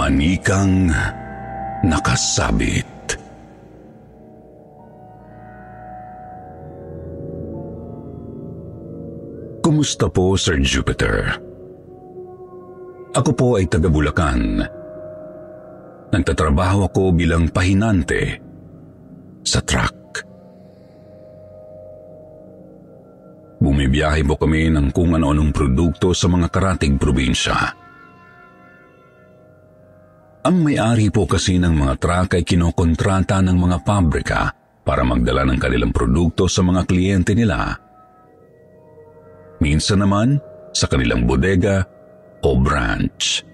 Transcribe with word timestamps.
Manikang 0.00 0.88
nakasabit. 1.84 3.20
Kumusta 9.60 10.08
po, 10.08 10.40
Sir 10.40 10.56
Jupiter? 10.64 11.36
Ako 13.12 13.30
po 13.36 13.60
ay 13.60 13.68
taga 13.68 13.92
Bulacan. 13.92 14.64
Nagtatrabaho 16.16 16.88
ako 16.88 17.12
bilang 17.12 17.52
pahinante 17.52 18.40
sa 19.44 19.60
truck. 19.60 20.24
Bumibiyahe 23.60 24.24
po 24.24 24.40
kami 24.40 24.72
ng 24.72 24.96
kung 24.96 25.12
ano-anong 25.12 25.52
produkto 25.52 26.16
sa 26.16 26.24
mga 26.32 26.48
karating 26.48 26.96
probinsya. 26.96 27.79
Ang 30.40 30.56
may-ari 30.64 31.12
po 31.12 31.28
kasi 31.28 31.60
ng 31.60 31.76
mga 31.76 31.94
truck 32.00 32.28
ay 32.36 32.44
kinokontrata 32.44 33.44
ng 33.44 33.56
mga 33.60 33.78
pabrika 33.84 34.42
para 34.80 35.04
magdala 35.04 35.44
ng 35.44 35.58
kanilang 35.60 35.92
produkto 35.92 36.48
sa 36.48 36.64
mga 36.64 36.88
kliyente 36.88 37.36
nila 37.36 37.90
minsan 39.60 40.00
naman 40.02 40.40
sa 40.72 40.88
kanilang 40.88 41.28
bodega 41.28 41.84
o 42.40 42.56
branch. 42.56 43.44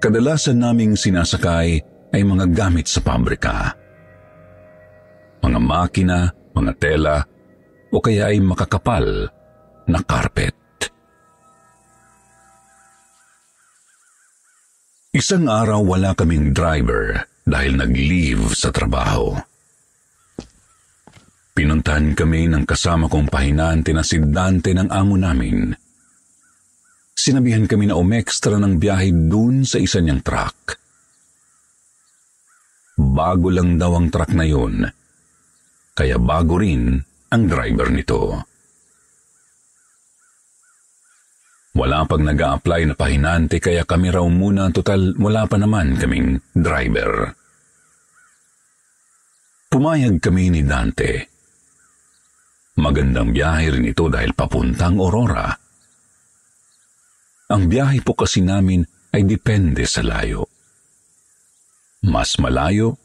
Kadalasan 0.00 0.60
naming 0.60 0.96
sinasakay 0.96 1.80
ay 2.12 2.22
mga 2.24 2.52
gamit 2.52 2.88
sa 2.88 3.00
pabrika. 3.00 3.72
Mga 5.40 5.60
makina, 5.60 6.28
mga 6.52 6.72
tela, 6.76 7.16
o 7.92 8.00
kaya 8.00 8.32
ay 8.32 8.40
makakapal 8.40 9.28
na 9.88 10.00
carpet. 10.04 10.52
Isang 15.14 15.46
araw 15.46 15.94
wala 15.94 16.10
kaming 16.18 16.50
driver 16.50 17.22
dahil 17.46 17.78
nag-leave 17.78 18.50
sa 18.50 18.74
trabaho. 18.74 19.38
Pinuntahan 21.54 22.18
kami 22.18 22.50
ng 22.50 22.66
kasama 22.66 23.06
kong 23.06 23.30
pahinante 23.30 23.94
na 23.94 24.02
si 24.02 24.18
Dante 24.18 24.74
ng 24.74 24.90
amo 24.90 25.14
namin. 25.14 25.70
Sinabihan 27.14 27.70
kami 27.70 27.86
na 27.86 27.94
umextra 27.94 28.58
ng 28.58 28.74
biyahe 28.74 29.14
dun 29.30 29.62
sa 29.62 29.78
isa 29.78 30.02
niyang 30.02 30.18
truck. 30.18 30.82
Bago 32.98 33.54
lang 33.54 33.78
daw 33.78 33.94
ang 33.94 34.10
truck 34.10 34.34
na 34.34 34.42
yun, 34.42 34.82
kaya 35.94 36.18
bago 36.18 36.58
rin 36.58 36.98
ang 37.30 37.42
driver 37.46 37.86
nito. 37.86 38.42
Wala 41.74 42.06
pag 42.06 42.22
nag 42.22 42.38
apply 42.38 42.80
na 42.86 42.94
pahinante 42.94 43.58
kaya 43.58 43.82
kami 43.82 44.14
raw 44.14 44.22
muna 44.22 44.70
total 44.70 45.10
wala 45.18 45.50
pa 45.50 45.58
naman 45.58 45.98
kaming 45.98 46.38
driver. 46.54 47.34
Pumayag 49.74 50.22
kami 50.22 50.54
ni 50.54 50.62
Dante 50.62 51.34
Magandang 52.74 53.30
biyahe 53.30 53.74
rin 53.74 53.90
ito 53.90 54.10
dahil 54.10 54.34
papuntang 54.34 54.98
Aurora. 54.98 55.46
Ang 57.54 57.70
biyahe 57.70 58.02
po 58.02 58.18
kasi 58.18 58.42
namin 58.42 58.82
ay 59.14 59.22
depende 59.22 59.86
sa 59.86 60.02
layo. 60.02 60.50
Mas 62.02 62.34
malayo, 62.42 62.98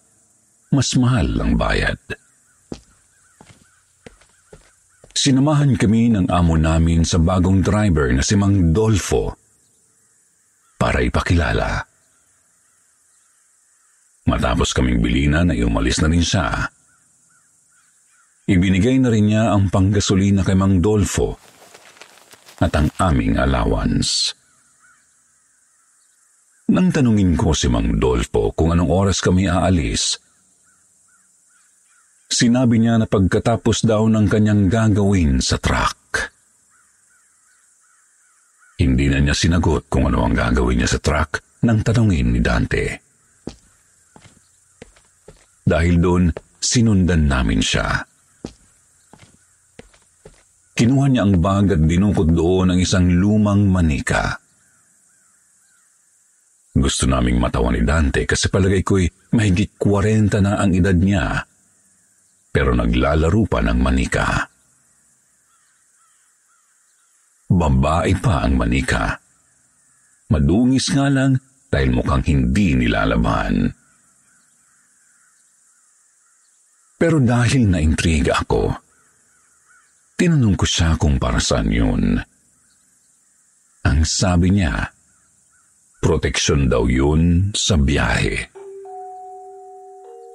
mas 0.73 0.97
mahal 0.97 1.37
ang 1.37 1.53
bayad. 1.53 2.01
Sinamahan 5.19 5.75
kami 5.75 6.15
ng 6.15 6.31
amo 6.31 6.55
namin 6.55 7.03
sa 7.03 7.19
bagong 7.19 7.59
driver 7.59 8.07
na 8.15 8.23
si 8.23 8.39
Mang 8.39 8.71
Dolfo 8.71 9.35
para 10.79 11.03
ipakilala. 11.03 11.83
Matapos 14.31 14.71
kaming 14.71 15.03
bilinan 15.03 15.51
ay 15.51 15.67
umalis 15.67 15.99
na 15.99 16.07
rin 16.07 16.23
siya 16.23 16.71
Ibinigay 18.49 18.97
na 18.97 19.13
rin 19.13 19.29
niya 19.29 19.53
ang 19.53 19.69
panggasolina 19.69 20.41
kay 20.41 20.57
Mang 20.57 20.81
Dolfo 20.81 21.37
at 22.57 22.73
ang 22.73 22.89
aming 22.97 23.37
allowance. 23.37 24.33
Nang 26.73 26.89
tanungin 26.89 27.37
ko 27.37 27.53
si 27.53 27.69
Mang 27.69 28.01
Dolfo 28.01 28.49
kung 28.57 28.73
anong 28.73 28.89
oras 28.89 29.21
kami 29.21 29.45
aalis, 29.45 30.17
sinabi 32.29 32.77
niya 32.77 33.01
na 33.01 33.09
pagkatapos 33.09 33.83
daw 33.83 34.05
ng 34.05 34.29
kanyang 34.29 34.69
gagawin 34.69 35.41
sa 35.41 35.57
truck. 35.57 35.97
Hindi 38.79 39.11
na 39.11 39.19
niya 39.19 39.35
sinagot 39.35 39.89
kung 39.91 40.07
ano 40.07 40.23
ang 40.23 40.37
gagawin 40.37 40.79
niya 40.79 40.95
sa 40.95 41.01
truck 41.01 41.41
nang 41.65 41.83
tanungin 41.83 42.31
ni 42.31 42.39
Dante. 42.39 42.85
Dahil 45.65 45.99
doon, 45.99 46.31
sinundan 46.61 47.27
namin 47.27 47.59
siya. 47.59 48.07
Kinuha 50.79 51.11
niya 51.11 51.27
ang 51.27 51.43
bag 51.43 51.75
at 51.75 51.81
dinukot 51.83 52.31
doon 52.31 52.71
ang 52.71 52.79
isang 52.79 53.11
lumang 53.11 53.67
manika. 53.67 54.39
Gusto 56.71 57.03
naming 57.03 57.35
matawa 57.35 57.75
ni 57.75 57.83
Dante 57.83 58.23
kasi 58.23 58.47
palagay 58.47 58.79
ko'y 58.79 59.03
mahigit 59.35 59.75
40 59.75 60.39
na 60.39 60.55
ang 60.63 60.71
edad 60.71 60.95
niya. 60.95 61.48
Pero 62.49 62.73
naglalaro 62.73 63.43
pa 63.45 63.59
ng 63.61 63.79
manika. 63.79 64.27
Babae 67.49 68.13
pa 68.17 68.45
ang 68.45 68.57
manika. 68.57 69.17
Madungis 70.29 70.93
nga 70.93 71.09
lang 71.09 71.37
dahil 71.69 71.89
mukhang 71.93 72.25
hindi 72.25 72.77
nilalaban. 72.77 73.73
Pero 76.99 77.17
dahil 77.23 77.69
naintriga 77.69 78.43
ako, 78.43 78.89
Tinanong 80.19 80.59
ko 80.59 80.67
siya 80.67 80.99
kung 80.99 81.15
para 81.15 81.39
saan 81.39 81.71
yun. 81.71 82.19
Ang 83.87 83.99
sabi 84.03 84.51
niya, 84.51 84.91
proteksyon 86.03 86.67
daw 86.67 86.91
yun 86.91 87.55
sa 87.55 87.79
biyahe. 87.79 88.51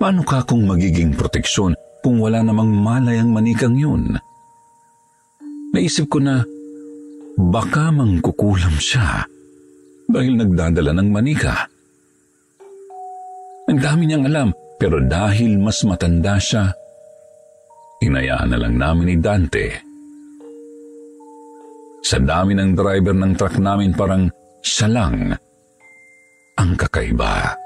Paano 0.01 0.25
ka 0.25 0.41
kung 0.49 0.65
magiging 0.65 1.13
proteksyon 1.13 1.77
kung 2.05 2.21
wala 2.21 2.45
namang 2.45 2.69
malay 2.69 3.17
ang 3.17 3.33
manikang 3.33 3.81
yun? 3.81 4.13
Naisip 5.73 6.13
ko 6.13 6.21
na 6.21 6.45
baka 7.41 7.89
mangkukulam 7.89 8.77
siya 8.77 9.25
dahil 10.05 10.37
nagdadala 10.37 10.93
ng 10.93 11.09
manika. 11.09 11.65
Ang 13.73 13.81
dami 13.81 14.05
niyang 14.05 14.29
alam 14.29 14.49
pero 14.77 15.01
dahil 15.01 15.57
mas 15.57 15.81
matanda 15.89 16.37
siya, 16.37 16.69
Hinayaan 18.05 18.53
na 18.53 18.59
lang 18.61 18.77
namin 18.77 19.07
ni 19.09 19.17
Dante. 19.17 19.67
Sa 22.05 22.21
dami 22.21 22.53
ng 22.53 22.77
driver 22.77 23.17
ng 23.17 23.33
truck 23.33 23.57
namin 23.57 23.97
parang 23.97 24.29
siya 24.61 24.93
lang 24.93 25.33
ang 26.61 26.71
kakaiba. 26.77 27.64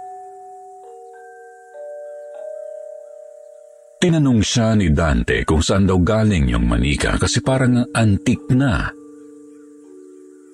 Tinanong 3.99 4.47
siya 4.47 4.79
ni 4.79 4.95
Dante 4.95 5.43
kung 5.43 5.59
saan 5.59 5.83
daw 5.83 5.99
galing 5.99 6.47
yung 6.47 6.71
manika 6.71 7.19
kasi 7.19 7.43
parang 7.43 7.83
antik 7.91 8.47
na. 8.55 8.87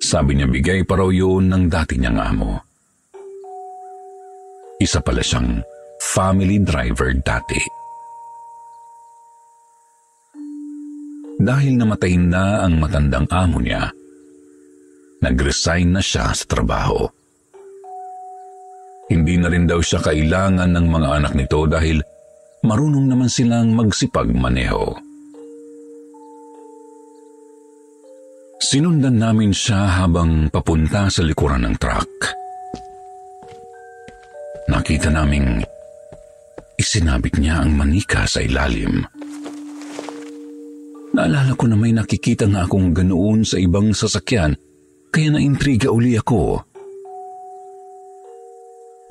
Sabi 0.01 0.33
niya 0.33 0.49
bigay 0.49 0.81
pa 0.81 0.97
raw 0.97 1.13
yun 1.13 1.53
ng 1.53 1.69
dati 1.69 2.01
niyang 2.01 2.17
amo. 2.17 2.57
Isa 4.81 4.97
pala 4.97 5.21
siyang 5.21 5.61
family 6.01 6.57
driver 6.65 7.13
dati. 7.21 7.61
Dahil 11.37 11.77
namatay 11.77 12.17
na 12.17 12.65
ang 12.65 12.81
matandang 12.81 13.29
amo 13.29 13.61
niya, 13.61 13.93
nag-resign 15.21 15.93
na 15.93 16.01
siya 16.01 16.33
sa 16.33 16.45
trabaho. 16.49 17.05
Hindi 19.05 19.37
na 19.37 19.53
rin 19.53 19.69
daw 19.69 19.77
siya 19.85 20.01
kailangan 20.01 20.73
ng 20.73 20.85
mga 20.89 21.09
anak 21.21 21.33
nito 21.37 21.61
dahil 21.69 22.01
marunong 22.65 23.05
naman 23.05 23.29
silang 23.29 23.77
magsipag 23.77 24.33
maneho. 24.33 24.97
Sinundan 28.65 29.21
namin 29.21 29.53
siya 29.53 30.01
habang 30.01 30.49
papunta 30.49 31.05
sa 31.13 31.21
likuran 31.21 31.69
ng 31.69 31.75
truck. 31.77 32.09
Nakita 34.65 35.13
naming 35.13 35.61
isinabit 36.81 37.37
niya 37.37 37.61
ang 37.61 37.77
manika 37.77 38.25
sa 38.25 38.41
ilalim. 38.41 39.05
Naalala 41.13 41.53
ko 41.53 41.69
na 41.69 41.77
may 41.77 41.93
nakikita 41.93 42.49
nga 42.49 42.65
akong 42.65 42.91
ganoon 42.91 43.45
sa 43.45 43.61
ibang 43.61 43.93
sasakyan 43.93 44.57
kaya 45.13 45.29
naintriga 45.31 45.93
uli 45.93 46.17
ako. 46.19 46.59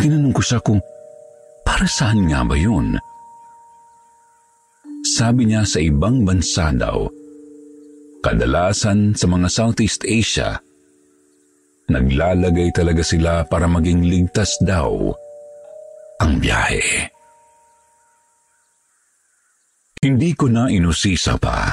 Tinanong 0.02 0.34
ko 0.36 0.42
siya 0.44 0.60
kung 0.60 0.82
para 1.64 1.88
saan 1.88 2.28
nga 2.28 2.44
ba 2.44 2.58
yun? 2.58 2.98
Sabi 5.24 5.48
niya 5.48 5.64
sa 5.64 5.80
ibang 5.80 6.20
bansa 6.20 6.68
daw, 6.76 7.08
Kadalasan 8.20 9.16
sa 9.16 9.24
mga 9.24 9.48
Southeast 9.48 10.04
Asia, 10.04 10.60
naglalagay 11.88 12.68
talaga 12.76 13.00
sila 13.00 13.40
para 13.48 13.64
maging 13.64 14.04
ligtas 14.04 14.60
daw 14.60 15.16
ang 16.20 16.32
biyahe. 16.36 17.08
Hindi 20.04 20.36
ko 20.36 20.52
na 20.52 20.68
inusisa 20.68 21.40
pa. 21.40 21.72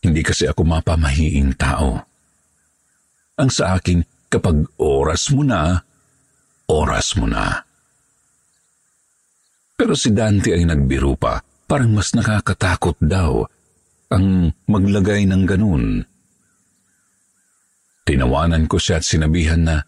Hindi 0.00 0.24
kasi 0.24 0.48
ako 0.48 0.64
mapamahiing 0.64 1.52
tao. 1.52 2.00
Ang 3.36 3.50
sa 3.52 3.76
akin, 3.76 4.00
kapag 4.32 4.64
oras 4.80 5.28
mo 5.36 5.44
na, 5.44 5.84
oras 6.72 7.12
mo 7.20 7.28
na. 7.28 7.60
Pero 9.76 9.92
si 9.92 10.16
Dante 10.16 10.56
ay 10.56 10.64
nagbiro 10.64 11.12
pa, 11.20 11.55
parang 11.66 11.92
mas 11.92 12.14
nakakatakot 12.14 12.96
daw 13.02 13.44
ang 14.10 14.54
maglagay 14.70 15.26
ng 15.26 15.42
ganun. 15.44 16.06
Tinawanan 18.06 18.70
ko 18.70 18.78
siya 18.78 19.02
at 19.02 19.04
sinabihan 19.04 19.66
na 19.66 19.82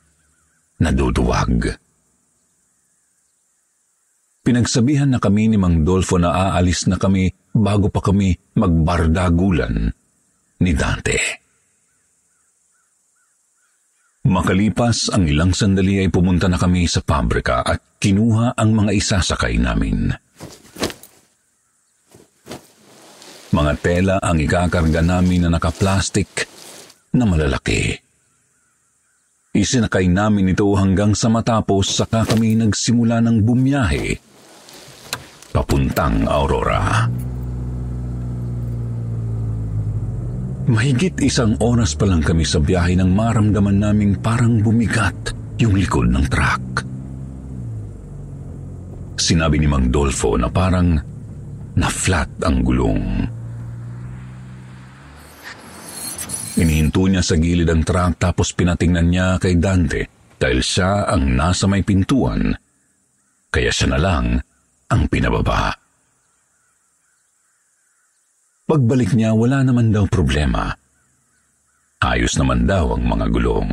naduduwag. 0.82 1.78
Pinagsabihan 4.42 5.06
na 5.06 5.22
kami 5.22 5.54
ni 5.54 5.56
Mang 5.60 5.86
Dolfo 5.86 6.18
na 6.18 6.50
aalis 6.50 6.90
na 6.90 6.98
kami 6.98 7.30
bago 7.54 7.92
pa 7.92 8.02
kami 8.02 8.34
magbardagulan 8.58 9.92
ni 10.58 10.72
Dante. 10.74 11.18
Makalipas 14.28 15.14
ang 15.14 15.24
ilang 15.30 15.54
sandali 15.54 16.02
ay 16.02 16.10
pumunta 16.10 16.50
na 16.50 16.58
kami 16.58 16.90
sa 16.90 17.00
pabrika 17.00 17.62
at 17.62 18.02
kinuha 18.02 18.58
ang 18.58 18.74
mga 18.74 18.92
isasakay 18.98 19.56
namin. 19.56 20.12
Mga 23.48 23.72
tela 23.80 24.16
ang 24.20 24.36
ikakarga 24.36 25.00
namin 25.00 25.48
na 25.48 25.56
nakaplastik 25.56 26.44
na 27.16 27.24
malalaki. 27.24 27.96
Isinakay 29.56 30.06
namin 30.12 30.52
ito 30.52 30.68
hanggang 30.76 31.16
sa 31.16 31.32
matapos 31.32 31.96
saka 31.96 32.28
kami 32.28 32.54
nagsimula 32.60 33.24
ng 33.24 33.36
bumiyahe 33.42 34.28
papuntang 35.58 36.28
Aurora. 36.28 37.08
Mahigit 40.68 41.16
isang 41.24 41.56
oras 41.64 41.96
pa 41.96 42.04
lang 42.04 42.20
kami 42.20 42.44
sa 42.44 42.60
biyahe 42.60 42.94
nang 42.94 43.16
maramdaman 43.16 43.80
naming 43.80 44.20
parang 44.20 44.60
bumigat 44.60 45.32
yung 45.56 45.74
likod 45.74 46.12
ng 46.12 46.24
truck. 46.28 46.84
Sinabi 49.18 49.58
ni 49.58 49.66
Mang 49.66 49.88
Dolfo 49.88 50.36
na 50.36 50.52
parang 50.52 50.94
na-flat 51.74 52.30
ang 52.44 52.62
gulong. 52.62 53.02
Inihinto 56.58 57.06
niya 57.06 57.22
sa 57.22 57.38
gilid 57.38 57.70
ang 57.70 57.86
truck 57.86 58.18
tapos 58.18 58.50
pinatingnan 58.50 59.06
niya 59.06 59.38
kay 59.38 59.62
Dante 59.62 60.34
dahil 60.42 60.58
siya 60.58 61.06
ang 61.06 61.38
nasa 61.38 61.70
may 61.70 61.86
pintuan. 61.86 62.50
Kaya 63.48 63.70
siya 63.70 63.94
na 63.94 63.98
lang 64.02 64.42
ang 64.90 65.02
pinababa. 65.06 65.70
Pagbalik 68.68 69.14
niya, 69.16 69.32
wala 69.32 69.64
naman 69.64 69.94
daw 69.94 70.04
problema. 70.10 70.68
Ayos 72.04 72.36
naman 72.36 72.68
daw 72.68 72.98
ang 72.98 73.06
mga 73.06 73.26
gulong. 73.32 73.70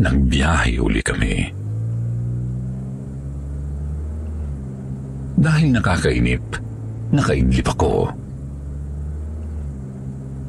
Nagbiyahe 0.00 0.80
uli 0.80 1.02
kami. 1.04 1.34
Dahil 5.36 5.68
nakakainip, 5.74 6.42
nakaidlip 7.12 7.68
ako. 7.76 8.23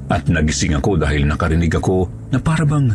At 0.06 0.30
nagising 0.30 0.78
ako 0.78 1.02
dahil 1.02 1.26
nakarinig 1.26 1.74
ako 1.74 2.30
na 2.30 2.38
parabang 2.38 2.94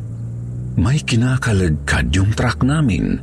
may 0.79 1.03
kinakaladkad 1.03 2.15
yung 2.15 2.31
truck 2.39 2.63
namin. 2.63 3.19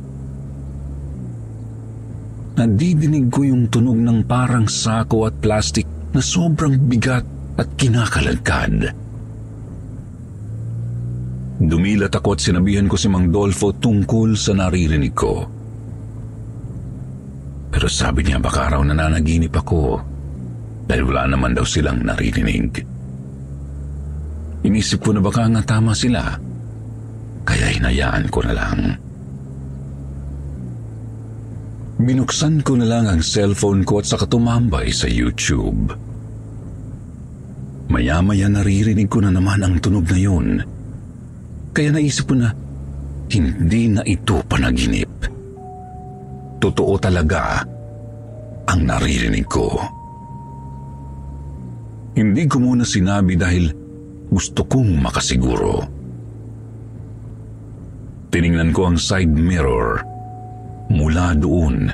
Nadidinig 2.58 3.30
ko 3.32 3.46
yung 3.46 3.70
tunog 3.70 3.96
ng 3.96 4.26
parang 4.26 4.66
sako 4.66 5.30
at 5.30 5.34
plastik 5.38 5.86
na 6.12 6.20
sobrang 6.20 6.74
bigat 6.90 7.24
at 7.56 7.68
kinakaladkad. 7.78 8.92
Dumilat 11.58 12.12
ako 12.14 12.38
at 12.38 12.40
sinabihan 12.42 12.86
ko 12.86 12.94
si 12.94 13.10
Mang 13.10 13.34
Dolfo 13.34 13.74
tungkol 13.74 14.38
sa 14.38 14.54
naririnig 14.54 15.14
ko. 15.14 15.34
Pero 17.68 17.86
sabi 17.86 18.26
niya 18.26 18.38
baka 18.42 18.74
raw 18.74 18.82
nananaginip 18.82 19.54
ako 19.54 19.98
dahil 20.86 21.02
wala 21.08 21.30
naman 21.30 21.52
daw 21.52 21.66
silang 21.66 22.02
naririnig. 22.02 22.87
Inisip 24.66 25.06
ko 25.06 25.14
na 25.14 25.22
baka 25.22 25.46
nga 25.46 25.62
tama 25.62 25.94
sila, 25.94 26.34
kaya 27.46 27.66
hinayaan 27.78 28.26
ko 28.28 28.42
na 28.42 28.52
lang. 28.54 28.80
Binuksan 31.98 32.62
ko 32.62 32.78
na 32.78 32.86
lang 32.86 33.10
ang 33.10 33.22
cellphone 33.22 33.82
ko 33.82 33.98
at 33.98 34.06
saka 34.06 34.26
tumambay 34.30 34.94
sa 34.94 35.10
YouTube. 35.10 35.90
Maya-maya 37.90 38.46
naririnig 38.46 39.10
ko 39.10 39.18
na 39.18 39.34
naman 39.34 39.64
ang 39.64 39.82
tunog 39.82 40.06
na 40.06 40.18
yun. 40.18 40.62
Kaya 41.74 41.90
naisip 41.90 42.30
ko 42.30 42.38
na 42.38 42.54
hindi 43.34 43.90
na 43.90 44.06
ito 44.06 44.38
panaginip. 44.46 45.10
Totoo 46.62 46.94
talaga 47.02 47.66
ang 48.68 48.80
naririnig 48.84 49.46
ko. 49.48 49.66
Hindi 52.14 52.44
ko 52.46 52.56
muna 52.62 52.86
sinabi 52.86 53.34
dahil 53.34 53.87
gusto 54.28 54.64
kong 54.64 55.00
makasiguro. 55.00 55.84
Tiningnan 58.28 58.76
ko 58.76 58.92
ang 58.92 58.98
side 59.00 59.32
mirror. 59.32 60.04
Mula 60.88 61.36
doon, 61.36 61.88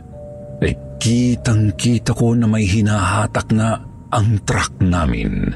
ay 0.62 0.74
kitang-kita 0.98 2.14
ko 2.14 2.34
na 2.34 2.46
may 2.46 2.66
hinahatak 2.66 3.50
na 3.54 3.78
ang 4.10 4.38
truck 4.46 4.74
namin. 4.82 5.50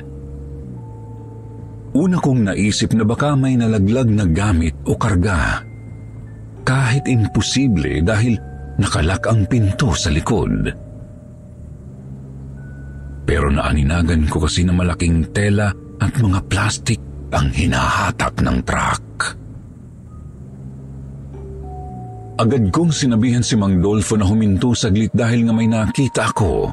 Una 1.99 2.19
kong 2.23 2.51
naisip 2.51 2.95
na 2.95 3.03
baka 3.03 3.35
may 3.35 3.59
nalaglag 3.59 4.07
na 4.11 4.27
gamit 4.27 4.75
o 4.87 4.95
karga. 4.95 5.63
Kahit 6.63 7.11
imposible 7.11 8.05
dahil 8.05 8.39
nakalak 8.79 9.27
ang 9.27 9.49
pinto 9.51 9.91
sa 9.97 10.13
likod. 10.13 10.71
Pero 13.25 13.47
naaninagan 13.51 14.31
ko 14.31 14.47
kasi 14.47 14.63
na 14.63 14.73
malaking 14.77 15.33
tela 15.35 15.73
at 15.99 16.15
mga 16.15 16.41
plastik 16.47 17.01
ang 17.35 17.53
hinahatak 17.53 18.35
ng 18.41 18.59
truck. 18.65 19.07
Agad 22.39 22.71
kong 22.71 22.95
sinabihan 22.95 23.43
si 23.43 23.59
Mang 23.59 23.83
Dolfo 23.83 24.15
na 24.15 24.23
huminto 24.23 24.71
saglit 24.71 25.11
dahil 25.11 25.43
nga 25.43 25.55
may 25.55 25.67
nakita 25.67 26.31
ako. 26.31 26.71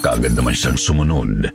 Kagad 0.00 0.32
naman 0.32 0.56
siyang 0.56 0.80
sumunod. 0.80 1.52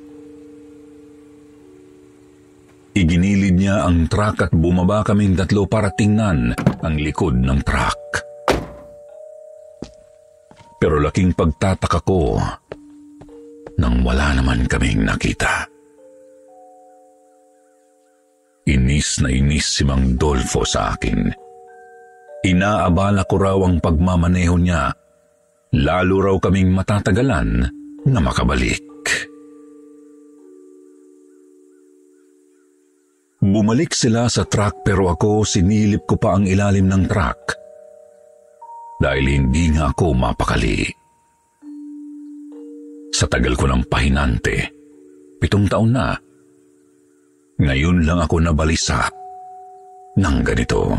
Iginilid 2.93 3.57
niya 3.57 3.89
ang 3.89 4.05
truck 4.05 4.45
at 4.45 4.53
bumaba 4.53 5.01
kaming 5.01 5.33
tatlo 5.33 5.65
para 5.65 5.89
tingnan 5.89 6.53
ang 6.85 6.95
likod 7.01 7.33
ng 7.33 7.59
truck. 7.65 8.01
Pero 10.77 11.01
laking 11.01 11.33
pagtataka 11.33 12.05
ko 12.05 12.37
nang 13.79 14.05
wala 14.05 14.37
naman 14.37 14.65
kaming 14.69 15.05
nakita. 15.05 15.67
Inis 18.63 19.19
na 19.19 19.27
inis 19.27 19.67
si 19.75 19.83
Mang 19.83 20.15
Dolfo 20.15 20.63
sa 20.63 20.95
akin. 20.95 21.27
Inaabala 22.47 23.27
ko 23.27 23.35
raw 23.39 23.59
ang 23.63 23.83
pagmamaneho 23.83 24.55
niya, 24.59 24.91
lalo 25.79 26.15
raw 26.23 26.35
kaming 26.39 26.71
matatagalan 26.71 27.67
na 28.07 28.19
makabalik. 28.23 28.83
Bumalik 33.43 33.91
sila 33.91 34.31
sa 34.31 34.47
truck 34.47 34.87
pero 34.87 35.11
ako 35.11 35.43
sinilip 35.43 36.07
ko 36.07 36.15
pa 36.15 36.39
ang 36.39 36.47
ilalim 36.47 36.87
ng 36.87 37.03
truck. 37.11 37.63
dahil 39.03 39.25
hindi 39.27 39.67
nga 39.75 39.91
ako 39.91 40.15
mapakali. 40.15 41.02
Sa 43.13 43.29
tagal 43.29 43.53
ko 43.53 43.69
ng 43.69 43.85
pahinante, 43.85 44.73
pitong 45.37 45.69
taon 45.69 45.93
na, 45.93 46.17
ngayon 47.61 48.01
lang 48.09 48.17
ako 48.17 48.41
nabalisa 48.41 49.05
ng 50.17 50.37
ganito. 50.41 50.97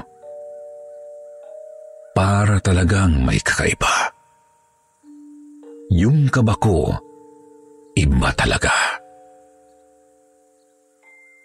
Para 2.15 2.63
talagang 2.63 3.19
may 3.27 3.43
kakaiba. 3.43 4.15
Yung 5.91 6.31
kaba 6.31 6.55
ko, 6.55 6.95
iba 7.99 8.31
talaga. 8.39 8.71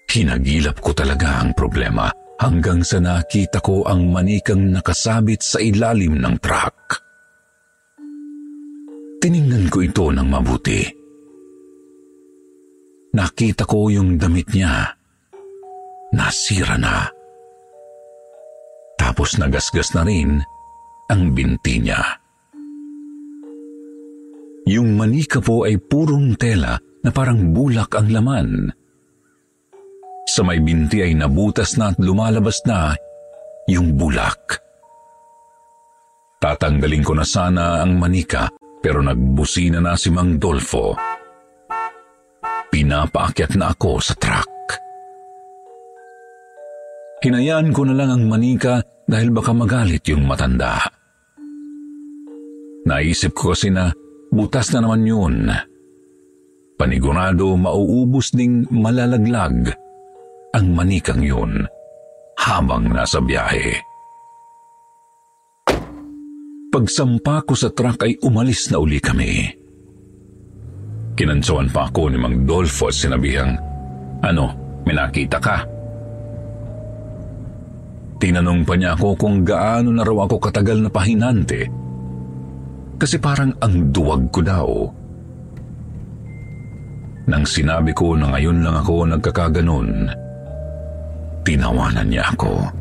Hinagilap 0.10 0.78
ko 0.78 0.94
talaga 0.94 1.42
ang 1.42 1.58
problema 1.58 2.14
hanggang 2.38 2.86
sa 2.86 3.02
nakita 3.02 3.58
ko 3.66 3.90
ang 3.90 4.14
manikang 4.14 4.70
nakasabit 4.70 5.42
sa 5.42 5.58
ilalim 5.58 6.22
ng 6.22 6.38
truck. 6.38 7.09
Tiningnan 9.20 9.68
ko 9.68 9.84
ito 9.84 10.16
ng 10.16 10.28
mabuti. 10.32 10.80
Nakita 13.12 13.68
ko 13.68 13.92
yung 13.92 14.16
damit 14.16 14.48
niya. 14.56 14.96
Nasira 16.16 16.80
na. 16.80 17.04
Tapos 18.96 19.36
nagasgas 19.36 19.92
na 19.92 20.08
rin 20.08 20.40
ang 21.12 21.36
binti 21.36 21.84
niya. 21.84 22.00
Yung 24.72 24.96
manika 24.96 25.44
po 25.44 25.68
ay 25.68 25.76
purong 25.84 26.40
tela 26.40 26.80
na 27.04 27.12
parang 27.12 27.52
bulak 27.52 28.00
ang 28.00 28.08
laman. 28.16 28.72
Sa 30.32 30.48
may 30.48 30.64
binti 30.64 31.04
ay 31.04 31.12
nabutas 31.20 31.76
na 31.76 31.92
at 31.92 32.00
lumalabas 32.00 32.64
na 32.64 32.96
yung 33.68 34.00
bulak. 34.00 34.64
Tatanggalin 36.40 37.04
ko 37.04 37.20
na 37.20 37.28
sana 37.28 37.84
ang 37.84 38.00
manika 38.00 38.48
pero 38.80 39.04
nagbusina 39.04 39.84
na 39.84 40.00
si 40.00 40.10
Mang 40.12 40.40
Dolfo. 40.40 40.96
Pinapaakyat 42.70 43.60
na 43.60 43.76
ako 43.76 43.92
sa 44.00 44.16
truck. 44.16 44.48
Hinayaan 47.20 47.76
ko 47.76 47.84
na 47.84 47.94
lang 48.00 48.16
ang 48.16 48.24
manika 48.32 48.80
dahil 49.04 49.36
baka 49.36 49.52
magalit 49.52 50.08
yung 50.08 50.24
matanda. 50.24 50.80
Naisip 52.88 53.36
ko 53.36 53.52
kasi 53.52 53.68
na 53.68 53.92
butas 54.32 54.72
na 54.72 54.80
naman 54.80 55.04
yun. 55.04 55.36
Panigurado 56.80 57.60
mauubos 57.60 58.32
ding 58.32 58.64
malalaglag 58.72 59.76
ang 60.56 60.66
manikang 60.72 61.20
yun 61.20 61.68
habang 62.40 62.88
nasa 62.88 63.20
biyahe. 63.20 63.89
Pagsampa 66.70 67.42
ko 67.50 67.58
sa 67.58 67.74
truck 67.74 68.06
ay 68.06 68.22
umalis 68.22 68.70
na 68.70 68.78
uli 68.78 69.02
kami. 69.02 69.58
Kinansawan 71.18 71.74
pa 71.74 71.90
ako 71.90 72.14
ni 72.14 72.18
Mang 72.22 72.46
Dolfo 72.46 72.94
at 72.94 72.96
sinabihang, 72.96 73.58
Ano, 74.22 74.46
may 74.86 74.94
nakita 74.94 75.42
ka? 75.42 75.66
Tinanong 78.22 78.62
pa 78.68 78.78
niya 78.78 78.94
ako 78.94 79.18
kung 79.18 79.42
gaano 79.42 79.90
na 79.90 80.06
raw 80.06 80.30
ako 80.30 80.38
katagal 80.38 80.86
na 80.86 80.92
pahinante. 80.94 81.66
Kasi 83.00 83.18
parang 83.18 83.56
ang 83.64 83.90
duwag 83.90 84.30
ko 84.30 84.40
daw. 84.44 84.70
Nang 87.32 87.46
sinabi 87.50 87.96
ko 87.98 88.14
na 88.14 88.30
ngayon 88.30 88.62
lang 88.62 88.76
ako 88.78 89.10
nagkakaganon, 89.10 89.90
tinawanan 91.48 92.08
niya 92.12 92.30
ako. 92.30 92.79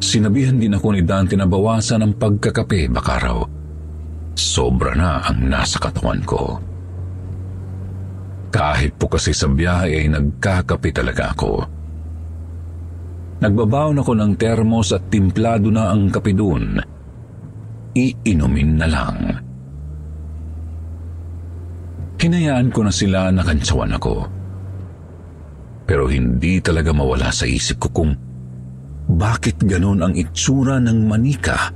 Sinabihan 0.00 0.60
din 0.60 0.76
ako 0.76 0.92
ni 0.92 1.02
Dante 1.02 1.34
na 1.34 1.48
bawasan 1.48 2.04
ang 2.04 2.12
pagkakape 2.16 2.88
baka 2.92 3.14
raw 3.20 3.56
sobra 4.36 4.92
na 4.92 5.24
ang 5.24 5.48
nasa 5.48 5.80
katawan 5.80 6.20
ko. 6.22 6.60
Kahit 8.52 8.94
po 9.00 9.08
kasi 9.08 9.32
sa 9.32 9.48
biyahe 9.48 10.04
ay 10.04 10.06
nagkakape 10.12 10.92
talaga 10.92 11.32
ako. 11.32 11.52
Nagbabaon 13.36 14.00
ako 14.00 14.12
ng 14.16 14.32
termos 14.40 14.96
at 14.96 15.12
timplado 15.12 15.68
na 15.68 15.92
ang 15.92 16.08
kape 16.08 16.32
doon. 16.32 16.80
Iinumin 17.96 18.70
na 18.80 18.88
lang. 18.88 19.18
Hinayaan 22.16 22.72
ko 22.72 22.80
na 22.80 22.92
sila 22.92 23.28
na 23.28 23.44
kantsawan 23.44 23.92
ako. 23.92 24.14
Pero 25.84 26.08
hindi 26.08 26.64
talaga 26.64 26.96
mawala 26.96 27.28
sa 27.28 27.44
isip 27.44 27.76
ko 27.76 27.88
kung 27.92 28.12
bakit 29.06 29.62
ganon 29.62 30.02
ang 30.02 30.14
itsura 30.18 30.82
ng 30.82 30.98
manika 31.06 31.70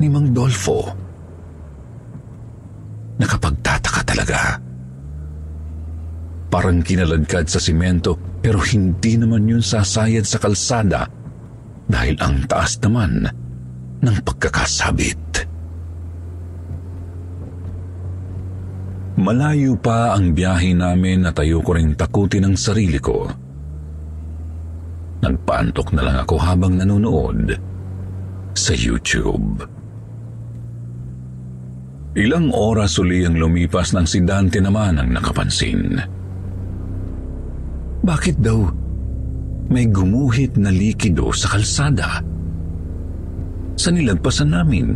ni 0.00 0.08
Mang 0.08 0.32
Dolfo. 0.32 0.88
Nakapagtataka 3.18 4.02
talaga. 4.06 4.40
Parang 6.48 6.80
kinaladkad 6.80 7.44
sa 7.50 7.60
simento 7.60 8.16
pero 8.40 8.62
hindi 8.62 9.20
naman 9.20 9.44
yun 9.44 9.60
sasayad 9.60 10.24
sa 10.24 10.40
kalsada 10.40 11.04
dahil 11.84 12.16
ang 12.24 12.46
taas 12.48 12.80
naman 12.80 13.28
ng 14.00 14.16
pagkakasabit. 14.24 15.44
Malayo 19.18 19.74
pa 19.74 20.14
ang 20.14 20.30
biyahe 20.30 20.78
namin 20.78 21.26
na 21.26 21.34
tayo 21.34 21.58
ko 21.58 21.74
rin 21.74 21.98
takutin 21.98 22.46
ang 22.46 22.54
sarili 22.54 23.02
ko. 23.02 23.26
Nagpaantok 25.18 25.90
na 25.98 26.02
lang 26.06 26.16
ako 26.22 26.36
habang 26.38 26.78
nanonood 26.78 27.58
sa 28.54 28.74
YouTube. 28.74 29.66
Ilang 32.18 32.50
oras 32.54 32.98
uli 32.98 33.26
ang 33.26 33.38
lumipas 33.38 33.94
nang 33.94 34.06
si 34.06 34.22
Dante 34.22 34.62
naman 34.62 34.98
ang 34.98 35.10
nakapansin. 35.10 35.98
Bakit 38.02 38.36
daw 38.38 38.62
may 39.68 39.86
gumuhit 39.90 40.54
na 40.58 40.70
likido 40.70 41.30
sa 41.34 41.54
kalsada? 41.54 42.22
Sa 43.78 43.94
nilagpasan 43.94 44.50
namin. 44.50 44.86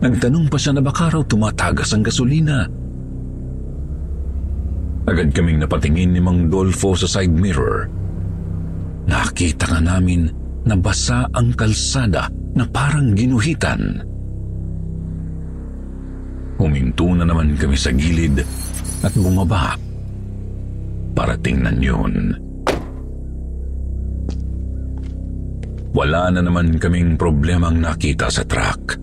Nagtanong 0.00 0.48
pa 0.52 0.56
siya 0.60 0.76
na 0.76 0.82
baka 0.84 1.12
raw 1.12 1.24
tumatagas 1.24 1.92
ang 1.92 2.04
gasolina. 2.04 2.68
Agad 5.04 5.32
kaming 5.36 5.60
napatingin 5.60 6.16
ni 6.16 6.20
Mang 6.20 6.48
Dolfo 6.48 6.96
sa 6.96 7.04
side 7.04 7.32
mirror 7.32 8.03
Nakita 9.04 9.68
nga 9.68 9.80
namin 9.80 10.28
na 10.64 10.74
basa 10.76 11.28
ang 11.32 11.52
kalsada 11.52 12.28
na 12.56 12.64
parang 12.68 13.12
ginuhitan. 13.12 14.00
Huminto 16.56 17.12
na 17.12 17.26
naman 17.26 17.58
kami 17.58 17.76
sa 17.76 17.92
gilid 17.92 18.40
at 19.04 19.12
bumaba 19.18 19.76
para 21.12 21.36
tingnan 21.38 21.78
yun. 21.82 22.14
Wala 25.94 26.26
na 26.34 26.42
naman 26.42 26.74
kaming 26.82 27.14
problemang 27.14 27.78
nakita 27.78 28.26
sa 28.26 28.42
truck. 28.42 28.98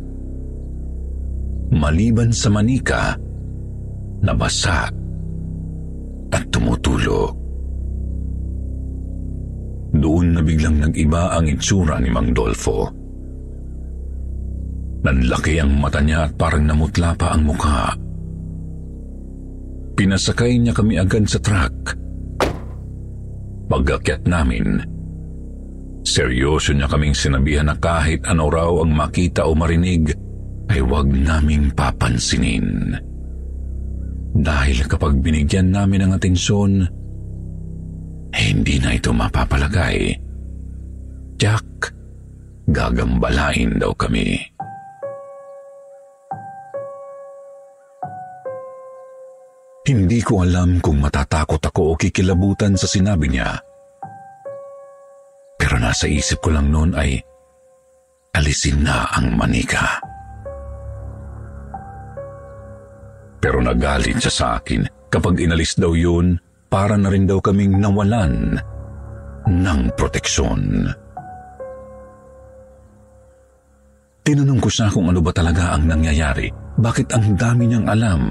Maliban 1.71 2.35
sa 2.35 2.51
manika 2.51 3.15
na 4.19 4.35
basa 4.35 4.91
at 6.31 6.43
tumutulog. 6.51 7.40
Doon 9.91 10.39
na 10.39 10.41
biglang 10.41 10.79
nag-iba 10.79 11.35
ang 11.35 11.51
itsura 11.51 11.99
ni 11.99 12.07
Mang 12.07 12.31
Dolfo. 12.31 12.87
Nanlaki 15.01 15.59
ang 15.59 15.81
mata 15.81 15.99
niya 15.99 16.29
at 16.29 16.37
parang 16.37 16.63
namutla 16.63 17.11
pa 17.17 17.33
ang 17.35 17.43
mukha. 17.43 17.91
Pinasakay 19.97 20.61
niya 20.61 20.73
kami 20.77 20.95
agad 20.95 21.27
sa 21.27 21.41
truck. 21.41 21.97
Pagakyat 23.67 24.23
namin, 24.29 24.79
seryoso 26.05 26.71
niya 26.71 26.87
kaming 26.87 27.15
sinabihan 27.17 27.67
na 27.67 27.75
kahit 27.75 28.23
ano 28.27 28.47
raw 28.47 28.71
ang 28.83 28.93
makita 28.95 29.43
o 29.43 29.55
marinig, 29.57 30.15
ay 30.71 30.79
huwag 30.79 31.11
naming 31.11 31.73
papansinin. 31.75 32.95
Dahil 34.31 34.87
kapag 34.87 35.19
binigyan 35.19 35.75
namin 35.75 36.07
ng 36.07 36.11
atensyon, 36.15 36.87
eh, 38.31 38.43
hindi 38.51 38.79
na 38.79 38.95
ito 38.95 39.11
mapapalagay. 39.11 40.15
Jack, 41.35 41.91
gagambalain 42.71 43.75
daw 43.81 43.91
kami. 43.95 44.39
Hindi 49.81 50.21
ko 50.23 50.45
alam 50.45 50.79
kung 50.79 51.01
matatakot 51.03 51.59
ako 51.59 51.81
o 51.91 51.93
kikilabutan 51.99 52.77
sa 52.77 52.87
sinabi 52.87 53.27
niya. 53.27 53.59
Pero 55.57 55.75
nasa 55.81 56.07
isip 56.07 56.39
ko 56.39 56.53
lang 56.53 56.71
noon 56.71 56.95
ay 56.95 57.17
alisin 58.37 58.85
na 58.85 59.09
ang 59.11 59.35
manika. 59.35 59.99
Pero 63.41 63.57
nagalit 63.59 64.21
siya 64.21 64.31
sa 64.31 64.47
akin 64.61 64.85
kapag 65.09 65.41
inalis 65.41 65.73
daw 65.75 65.97
yun 65.97 66.37
para 66.71 66.95
na 66.95 67.11
rin 67.11 67.27
daw 67.27 67.43
kaming 67.43 67.75
nawalan 67.83 68.55
ng 69.43 69.81
proteksyon. 69.99 70.87
Tinanong 74.23 74.61
ko 74.63 74.69
siya 74.71 74.87
kung 74.87 75.11
ano 75.11 75.19
ba 75.19 75.35
talaga 75.35 75.75
ang 75.75 75.91
nangyayari. 75.91 76.47
Bakit 76.79 77.11
ang 77.11 77.35
dami 77.35 77.67
niyang 77.67 77.91
alam? 77.91 78.21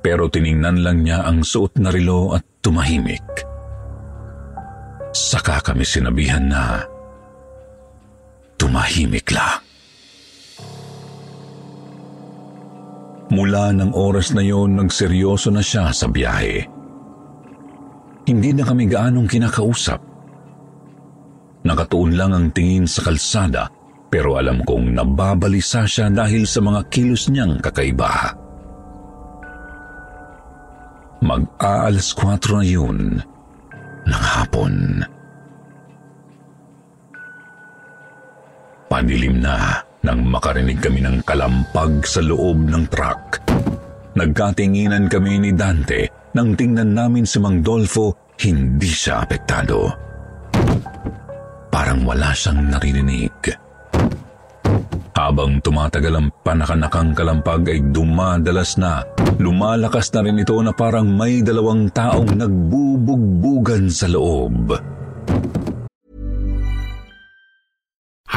Pero 0.00 0.32
tiningnan 0.32 0.80
lang 0.80 1.04
niya 1.04 1.28
ang 1.28 1.44
suot 1.44 1.76
na 1.76 1.92
relo 1.92 2.32
at 2.32 2.40
tumahimik. 2.64 3.44
Saka 5.12 5.60
kami 5.60 5.84
sinabihan 5.84 6.48
na 6.48 6.80
tumahimik 8.56 9.28
lang. 9.28 9.69
Mula 13.30 13.70
ng 13.70 13.94
oras 13.94 14.34
na 14.34 14.42
yon, 14.42 14.74
nagseryoso 14.74 15.54
na 15.54 15.62
siya 15.62 15.94
sa 15.94 16.10
biyahe. 16.10 16.66
Hindi 18.26 18.50
na 18.54 18.66
kami 18.66 18.90
gaanong 18.90 19.30
kinakausap. 19.30 20.00
Nakatuon 21.62 22.18
lang 22.18 22.32
ang 22.34 22.46
tingin 22.50 22.90
sa 22.90 23.06
kalsada 23.06 23.70
pero 24.10 24.34
alam 24.34 24.66
kong 24.66 24.98
nababalisa 24.98 25.86
siya 25.86 26.10
dahil 26.10 26.42
sa 26.42 26.58
mga 26.58 26.90
kilos 26.90 27.30
niyang 27.30 27.62
kakaiba. 27.62 28.34
Mag-aalas 31.22 32.10
4 32.18 32.58
na 32.58 32.64
yun 32.66 32.98
ng 34.10 34.24
hapon. 34.34 35.06
Panilim 38.90 39.38
na 39.38 39.86
nang 40.04 40.24
makarinig 40.24 40.80
kami 40.80 41.04
ng 41.04 41.20
kalampag 41.24 42.04
sa 42.04 42.24
loob 42.24 42.68
ng 42.68 42.84
truck. 42.88 43.40
Nagkatinginan 44.16 45.06
kami 45.06 45.38
ni 45.38 45.50
Dante 45.54 46.20
nang 46.30 46.54
tingnan 46.54 46.94
namin 46.94 47.26
si 47.26 47.42
Mang 47.42 47.58
Dolfo, 47.58 48.30
hindi 48.38 48.86
siya 48.86 49.26
apektado. 49.26 49.90
Parang 51.70 52.06
wala 52.06 52.30
siyang 52.30 52.70
naririnig. 52.70 53.34
Habang 55.10 55.58
tumatagal 55.60 56.14
ang 56.16 56.28
panakanakang 56.46 57.12
kalampag 57.18 57.66
ay 57.66 57.82
dumadalas 57.90 58.78
na. 58.78 59.02
Lumalakas 59.42 60.14
na 60.14 60.22
rin 60.22 60.38
ito 60.38 60.54
na 60.62 60.70
parang 60.70 61.10
may 61.10 61.42
dalawang 61.42 61.90
taong 61.90 62.38
nagbubugbugan 62.38 63.90
sa 63.90 64.06
loob. 64.06 64.70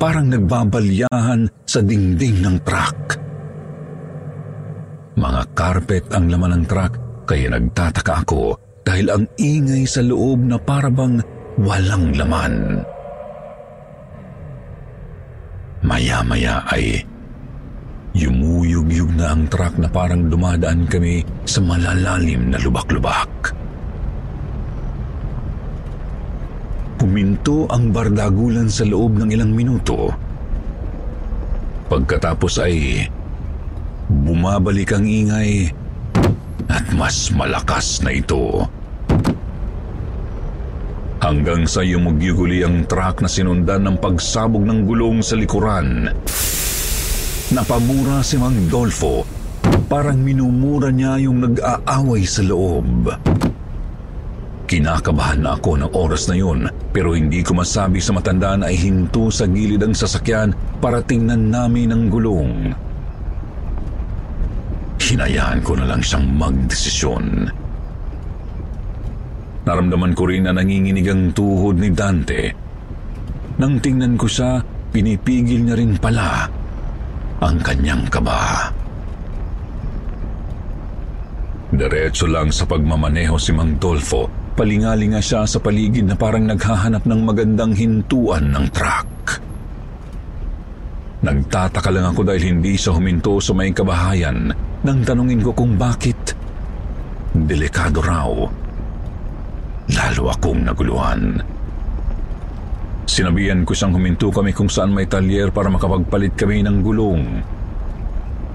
Parang 0.00 0.32
nagbabalyahan 0.32 1.44
sa 1.68 1.84
dingding 1.84 2.40
ng 2.40 2.56
truck. 2.64 3.20
Mga 5.20 5.42
carpet 5.52 6.08
ang 6.16 6.32
laman 6.32 6.56
ng 6.56 6.64
truck 6.64 6.96
kaya 7.28 7.52
nagtataka 7.52 8.24
ako 8.24 8.56
dahil 8.80 9.12
ang 9.12 9.24
ingay 9.36 9.84
sa 9.84 10.00
loob 10.00 10.40
na 10.40 10.56
parabang 10.56 11.20
walang 11.60 12.16
laman. 12.16 12.80
Maya-maya 15.84 16.64
ay 16.72 17.04
yumuyug-yug 18.16 19.12
na 19.20 19.36
ang 19.36 19.52
truck 19.52 19.76
na 19.76 19.92
parang 19.92 20.32
dumadaan 20.32 20.88
kami 20.88 21.20
sa 21.44 21.60
malalalim 21.60 22.48
na 22.48 22.56
lubak-lubak. 22.56 23.52
Puminto 27.00 27.64
ang 27.72 27.96
bardagulan 27.96 28.68
sa 28.68 28.84
loob 28.84 29.16
ng 29.16 29.32
ilang 29.32 29.56
minuto. 29.56 30.12
Pagkatapos 31.88 32.60
ay 32.60 33.08
bumabalik 34.04 34.92
ang 34.92 35.08
ingay 35.08 35.72
at 36.68 36.84
mas 36.92 37.32
malakas 37.32 38.04
na 38.04 38.12
ito. 38.12 38.68
Hanggang 41.24 41.64
sa 41.64 41.80
yumugyuguli 41.80 42.68
ang 42.68 42.84
truck 42.84 43.24
na 43.24 43.32
sinundan 43.32 43.88
ng 43.88 43.96
pagsabog 43.96 44.60
ng 44.68 44.84
gulong 44.84 45.24
sa 45.24 45.40
likuran. 45.40 46.04
Napamura 47.56 48.20
si 48.20 48.36
Mang 48.36 48.68
Dolfo. 48.68 49.24
Parang 49.88 50.20
minumura 50.20 50.92
niya 50.92 51.16
yung 51.16 51.48
nag-aaway 51.48 52.28
sa 52.28 52.44
loob. 52.44 53.08
Kinakabahan 54.70 55.42
na 55.42 55.58
ako 55.58 55.82
ng 55.82 55.90
oras 55.98 56.30
na 56.30 56.38
yun 56.38 56.70
pero 56.94 57.18
hindi 57.18 57.42
ko 57.42 57.58
masabi 57.58 57.98
sa 57.98 58.14
matanda 58.14 58.54
na 58.54 58.70
ay 58.70 58.78
hinto 58.78 59.26
sa 59.26 59.50
gilid 59.50 59.82
ang 59.82 59.90
sasakyan 59.90 60.54
para 60.78 61.02
tingnan 61.02 61.50
namin 61.50 61.90
ang 61.90 62.06
gulong. 62.06 62.70
Hinayaan 65.02 65.66
ko 65.66 65.74
na 65.74 65.90
lang 65.90 65.98
siyang 65.98 66.22
magdesisyon. 66.38 67.50
Naramdaman 69.66 70.14
ko 70.14 70.30
rin 70.30 70.46
na 70.46 70.54
nanginginig 70.54 71.10
ang 71.10 71.34
tuhod 71.34 71.74
ni 71.74 71.90
Dante. 71.90 72.54
Nang 73.58 73.82
tingnan 73.82 74.14
ko 74.14 74.30
siya, 74.30 74.62
pinipigil 74.94 75.66
niya 75.66 75.74
rin 75.82 75.98
pala 75.98 76.46
ang 77.42 77.58
kanyang 77.58 78.06
kaba. 78.06 78.70
Diretso 81.74 82.30
lang 82.30 82.54
sa 82.54 82.70
pagmamaneho 82.70 83.34
si 83.34 83.50
Mang 83.50 83.74
Dolfo. 83.74 84.39
Palingalinga 84.60 85.24
siya 85.24 85.48
sa 85.48 85.56
paligid 85.56 86.04
na 86.04 86.12
parang 86.12 86.44
naghahanap 86.44 87.08
ng 87.08 87.20
magandang 87.24 87.72
hintuan 87.72 88.52
ng 88.52 88.68
truck. 88.68 89.40
Nagtataka 91.24 91.88
lang 91.88 92.12
ako 92.12 92.28
dahil 92.28 92.44
hindi 92.44 92.76
siya 92.76 92.92
huminto 92.92 93.40
sa 93.40 93.56
may 93.56 93.72
kabahayan 93.72 94.52
nang 94.84 95.00
tanungin 95.00 95.40
ko 95.40 95.56
kung 95.56 95.80
bakit. 95.80 96.36
Delikado 97.32 98.04
raw. 98.04 98.28
Lalo 99.96 100.22
akong 100.28 100.60
naguluhan. 100.60 101.40
Sinabihan 103.08 103.64
ko 103.64 103.72
siyang 103.72 103.96
huminto 103.96 104.28
kami 104.28 104.52
kung 104.52 104.68
saan 104.68 104.92
may 104.92 105.08
talyer 105.08 105.48
para 105.48 105.72
makapagpalit 105.72 106.36
kami 106.36 106.60
ng 106.60 106.84
gulong. 106.84 107.24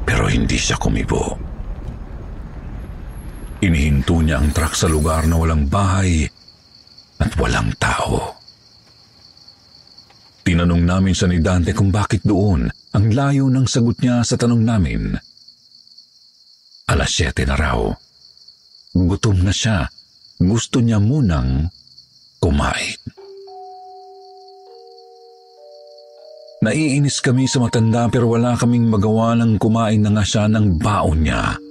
Pero 0.06 0.30
hindi 0.30 0.62
siya 0.62 0.78
kumibo. 0.78 1.45
Inihinto 3.66 4.22
niya 4.22 4.38
ang 4.38 4.54
truck 4.54 4.78
sa 4.78 4.86
lugar 4.86 5.26
na 5.26 5.42
walang 5.42 5.66
bahay 5.66 6.22
at 7.18 7.32
walang 7.42 7.74
tao. 7.82 8.38
Tinanong 10.46 10.86
namin 10.86 11.18
sa 11.18 11.26
ni 11.26 11.42
Dante 11.42 11.74
kung 11.74 11.90
bakit 11.90 12.22
doon 12.22 12.70
ang 12.70 13.06
layo 13.10 13.50
ng 13.50 13.66
sagot 13.66 13.98
niya 13.98 14.22
sa 14.22 14.38
tanong 14.38 14.62
namin. 14.62 15.18
Alas 16.86 17.10
7 17.18 17.50
na 17.50 17.58
raw. 17.58 17.82
Gutom 18.94 19.42
na 19.42 19.50
siya. 19.50 19.90
Gusto 20.38 20.78
niya 20.86 21.02
munang 21.02 21.66
kumain. 22.38 23.02
Naiinis 26.62 27.18
kami 27.18 27.50
sa 27.50 27.66
matanda 27.66 28.06
pero 28.14 28.30
wala 28.30 28.54
kaming 28.54 28.86
magawa 28.86 29.34
ng 29.34 29.58
kumain 29.58 30.06
na 30.06 30.14
nga 30.14 30.24
siya 30.24 30.46
ng 30.46 30.78
baon 30.78 31.26
niya. 31.26 31.65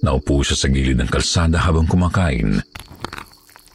Naupo 0.00 0.40
siya 0.40 0.56
sa 0.56 0.68
gilid 0.72 0.96
ng 0.96 1.10
kalsada 1.12 1.60
habang 1.60 1.84
kumakain. 1.84 2.60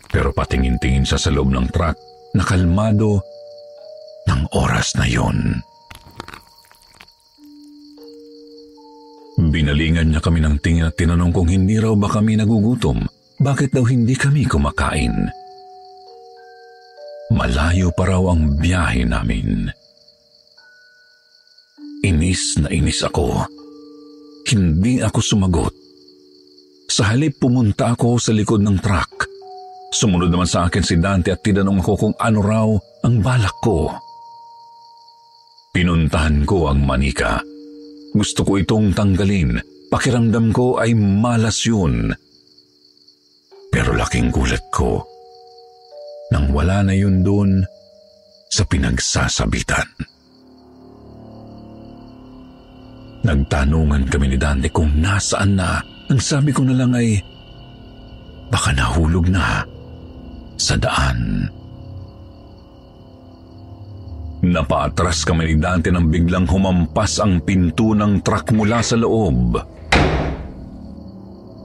Pero 0.09 0.33
patingin-tingin 0.33 1.05
siya 1.05 1.19
sa 1.21 1.29
loob 1.29 1.53
ng 1.53 1.69
truck 1.69 1.97
na 2.33 2.43
kalmado 2.43 3.21
ng 4.25 4.41
oras 4.57 4.97
na 4.97 5.05
yon. 5.05 5.61
Binalingan 9.35 10.09
niya 10.09 10.23
kami 10.23 10.41
ng 10.41 10.57
tingin 10.63 10.89
at 10.89 10.95
tinanong 10.97 11.29
kung 11.35 11.51
hindi 11.51 11.77
raw 11.77 11.93
ba 11.93 12.09
kami 12.09 12.39
nagugutom. 12.39 13.05
Bakit 13.37 13.75
daw 13.75 13.83
hindi 13.83 14.15
kami 14.15 14.47
kumakain? 14.47 15.29
malayo 17.35 17.91
pa 17.91 18.09
raw 18.09 18.23
ang 18.31 18.57
biyahe 18.57 19.03
namin. 19.05 19.69
Inis 22.05 22.57
na 22.61 22.69
inis 22.71 23.01
ako. 23.01 23.45
Hindi 24.45 25.01
ako 25.01 25.19
sumagot. 25.21 25.84
Sa 26.85 27.11
halip 27.11 27.41
pumunta 27.41 27.93
ako 27.93 28.21
sa 28.21 28.31
likod 28.31 28.61
ng 28.61 28.77
truck. 28.79 29.25
Sumunod 29.95 30.29
naman 30.29 30.49
sa 30.49 30.67
akin 30.67 30.83
si 30.83 30.99
Dante 30.99 31.31
at 31.31 31.41
tinanong 31.41 31.79
ako 31.79 31.93
kung 31.95 32.15
ano 32.19 32.39
raw 32.43 32.67
ang 33.07 33.15
balak 33.23 33.55
ko. 33.63 33.89
Pinuntahan 35.71 36.47
ko 36.47 36.71
ang 36.71 36.83
manika. 36.83 37.39
Gusto 38.15 38.47
ko 38.47 38.59
itong 38.59 38.95
tanggalin. 38.95 39.59
Pakiramdam 39.91 40.55
ko 40.55 40.79
ay 40.79 40.95
malas 40.95 41.63
yun. 41.67 42.11
Pero 43.71 43.91
laking 43.91 44.31
gulat 44.31 44.63
ko 44.71 45.03
nang 46.31 46.49
wala 46.55 46.81
na 46.81 46.95
yun 46.95 47.21
doon 47.21 47.61
sa 48.49 48.63
pinagsasabitan. 48.65 49.87
Nagtanungan 53.25 54.05
kami 54.07 54.31
ni 54.31 54.37
Dante 54.37 54.69
kung 54.69 54.95
nasaan 55.01 55.57
na. 55.57 55.94
Ang 56.05 56.21
sabi 56.21 56.53
ko 56.53 56.61
na 56.61 56.77
lang 56.77 56.93
ay, 56.93 57.17
baka 58.53 58.69
nahulog 58.77 59.25
na 59.29 59.65
sa 60.55 60.77
daan. 60.77 61.49
Napaatras 64.45 65.25
kami 65.25 65.49
ni 65.49 65.55
Dante 65.57 65.89
nang 65.89 66.05
biglang 66.05 66.45
humampas 66.45 67.17
ang 67.17 67.41
pinto 67.41 67.97
ng 67.97 68.21
truck 68.21 68.53
mula 68.53 68.85
sa 68.85 68.93
loob. 68.93 69.57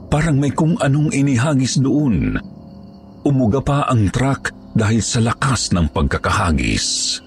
Parang 0.09 0.41
may 0.41 0.49
kung 0.51 0.75
anong 0.81 1.13
inihagis 1.13 1.77
doon. 1.77 2.41
Umuga 3.21 3.61
pa 3.61 3.85
ang 3.85 4.09
truck 4.09 4.49
dahil 4.73 4.99
sa 4.99 5.21
lakas 5.21 5.69
ng 5.77 5.93
pagkakahagis. 5.93 7.21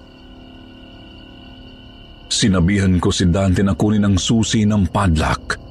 Sinabihan 2.27 2.99
ko 2.99 3.15
si 3.15 3.23
Dante 3.31 3.63
na 3.63 3.79
kunin 3.79 4.03
ang 4.03 4.19
susi 4.19 4.67
ng 4.67 4.91
padlock. 4.91 5.64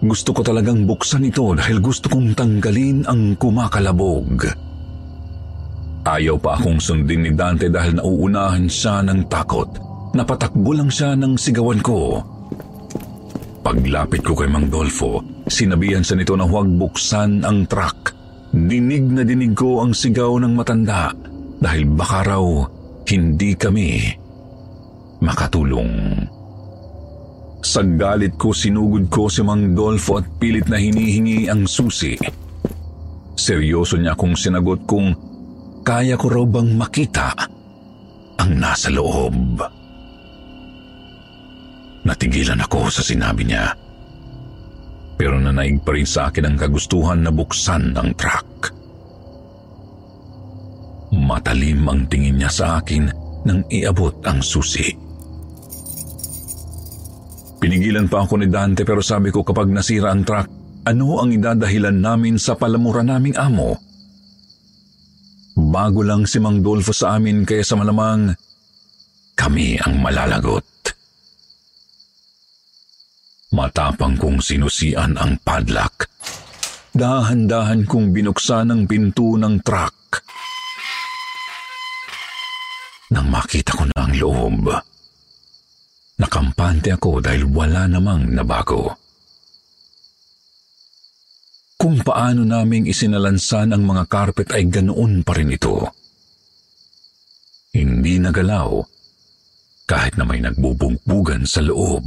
Gusto 0.00 0.32
ko 0.32 0.40
talagang 0.40 0.88
buksan 0.88 1.28
ito 1.28 1.52
dahil 1.52 1.76
gusto 1.76 2.08
kong 2.08 2.32
tanggalin 2.32 3.04
ang 3.04 3.36
kumakalabog. 3.36 4.48
Ayaw 6.08 6.40
pa 6.40 6.56
akong 6.56 6.80
sundin 6.80 7.28
ni 7.28 7.32
Dante 7.36 7.68
dahil 7.68 8.00
nauunahan 8.00 8.64
siya 8.64 9.04
ng 9.04 9.28
takot. 9.28 9.68
Napatakbo 10.16 10.72
lang 10.72 10.88
siya 10.88 11.12
ng 11.20 11.36
sigawan 11.36 11.84
ko. 11.84 12.16
Paglapit 13.60 14.24
ko 14.24 14.32
kay 14.32 14.48
Mang 14.48 14.72
Dolfo, 14.72 15.20
sinabihan 15.44 16.00
sa 16.00 16.16
nito 16.16 16.32
na 16.32 16.48
huwag 16.48 16.72
buksan 16.80 17.44
ang 17.44 17.68
truck. 17.68 18.16
Dinig 18.56 19.04
na 19.04 19.20
dinig 19.20 19.52
ko 19.52 19.84
ang 19.84 19.92
sigaw 19.92 20.40
ng 20.40 20.56
matanda 20.56 21.12
dahil 21.60 21.84
baka 21.92 22.24
raw 22.24 22.44
hindi 23.04 23.52
kami 23.52 24.00
makatulong. 25.20 26.24
Sa 27.60 27.84
galit 27.84 28.40
ko 28.40 28.56
sinugod 28.56 29.12
ko 29.12 29.28
si 29.28 29.44
Mang 29.44 29.76
Dolfo 29.76 30.16
at 30.16 30.26
pilit 30.40 30.66
na 30.66 30.80
hinihingi 30.80 31.46
ang 31.52 31.68
susi. 31.68 32.16
Seryoso 33.36 34.00
niya 34.00 34.16
kung 34.16 34.32
sinagot 34.32 34.84
kung 34.88 35.12
kaya 35.84 36.16
ko 36.16 36.26
raw 36.28 36.44
bang 36.44 36.76
makita 36.76 37.36
ang 38.40 38.50
nasa 38.56 38.88
loob. 38.88 39.60
Natigilan 42.04 42.64
ako 42.64 42.88
sa 42.88 43.04
sinabi 43.04 43.44
niya. 43.44 43.76
Pero 45.20 45.36
nanaig 45.36 45.84
pa 45.84 45.92
rin 45.92 46.08
sa 46.08 46.32
akin 46.32 46.48
ang 46.48 46.56
kagustuhan 46.56 47.20
na 47.20 47.28
buksan 47.28 47.92
ang 47.92 48.16
truck. 48.16 48.72
Matalim 51.12 51.84
ang 51.84 52.08
tingin 52.08 52.40
niya 52.40 52.48
sa 52.48 52.66
akin 52.80 53.04
nang 53.44 53.60
iabot 53.68 54.16
ang 54.24 54.40
susi. 54.40 55.09
Pinigilan 57.90 58.06
pa 58.06 58.22
ako 58.22 58.38
ni 58.38 58.46
Dante 58.46 58.86
pero 58.86 59.02
sabi 59.02 59.34
ko 59.34 59.42
kapag 59.42 59.66
nasira 59.66 60.14
ang 60.14 60.22
truck, 60.22 60.46
ano 60.86 61.18
ang 61.18 61.34
idadahilan 61.34 61.98
namin 61.98 62.38
sa 62.38 62.54
palamura 62.54 63.02
naming 63.02 63.34
amo? 63.34 63.74
Bago 65.58 66.06
lang 66.06 66.22
si 66.22 66.38
Mang 66.38 66.62
Dolfo 66.62 66.94
sa 66.94 67.18
amin 67.18 67.42
kaya 67.42 67.66
sa 67.66 67.74
malamang 67.74 68.30
kami 69.34 69.74
ang 69.82 69.98
malalagot. 69.98 70.62
Matapang 73.58 74.14
kong 74.14 74.38
sinusian 74.38 75.18
ang 75.18 75.42
padlock. 75.42 76.06
Dahan-dahan 76.94 77.90
kong 77.90 78.14
binuksan 78.14 78.70
ang 78.70 78.86
pinto 78.86 79.34
ng 79.34 79.66
truck. 79.66 80.22
Nang 83.10 83.26
makita 83.34 83.74
ko 83.74 83.82
na 83.90 83.98
ang 83.98 84.14
loob, 84.14 84.89
Nakampante 86.20 86.92
ako 86.92 87.24
dahil 87.24 87.48
wala 87.48 87.88
namang 87.88 88.28
nabago. 88.28 88.92
Kung 91.80 92.04
paano 92.04 92.44
naming 92.44 92.84
isinalansan 92.84 93.72
ang 93.72 93.88
mga 93.88 94.04
carpet 94.04 94.52
ay 94.52 94.68
ganoon 94.68 95.24
pa 95.24 95.32
rin 95.32 95.48
ito. 95.48 95.88
Hindi 97.72 98.20
nagalaw 98.20 98.84
kahit 99.88 100.20
na 100.20 100.28
may 100.28 100.44
nagbubungbugan 100.44 101.48
sa 101.48 101.64
loob. 101.64 102.04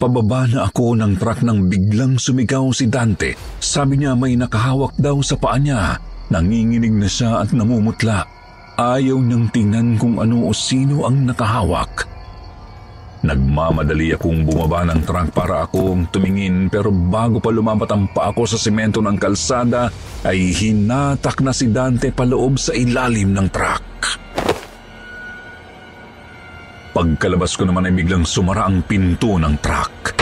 Pababa 0.00 0.48
na 0.48 0.64
ako 0.64 0.96
ng 0.96 1.20
truck 1.20 1.44
nang 1.44 1.68
biglang 1.68 2.16
sumigaw 2.16 2.72
si 2.72 2.88
Dante. 2.88 3.36
Sabi 3.60 4.00
niya 4.00 4.16
may 4.16 4.32
nakahawak 4.32 4.96
daw 4.96 5.20
sa 5.20 5.36
paa 5.36 5.60
niya. 5.60 6.00
Nanginginig 6.32 6.96
na 6.96 7.04
siya 7.04 7.44
at 7.44 7.52
namumutla. 7.52 8.39
Ayaw 8.80 9.20
niyang 9.20 9.52
tingnan 9.52 10.00
kung 10.00 10.16
ano 10.16 10.48
o 10.48 10.56
sino 10.56 11.04
ang 11.04 11.28
nakahawak. 11.28 12.08
Nagmamadali 13.20 14.16
akong 14.16 14.48
bumaba 14.48 14.88
ng 14.88 15.04
truck 15.04 15.28
para 15.36 15.68
akong 15.68 16.08
tumingin 16.08 16.72
pero 16.72 16.88
bago 16.88 17.44
pa 17.44 17.52
lumapat 17.52 17.92
ang 17.92 18.08
pa 18.08 18.32
ako 18.32 18.48
sa 18.48 18.56
semento 18.56 19.04
ng 19.04 19.20
kalsada 19.20 19.92
ay 20.24 20.56
hinatak 20.56 21.44
na 21.44 21.52
si 21.52 21.68
Dante 21.68 22.08
paloob 22.08 22.56
sa 22.56 22.72
ilalim 22.72 23.36
ng 23.36 23.48
truck. 23.52 23.84
Pagkalabas 26.96 27.60
ko 27.60 27.68
naman 27.68 27.84
ay 27.84 27.92
biglang 27.92 28.24
sumara 28.24 28.64
ang 28.64 28.80
pinto 28.88 29.36
ng 29.36 29.60
truck. 29.60 30.16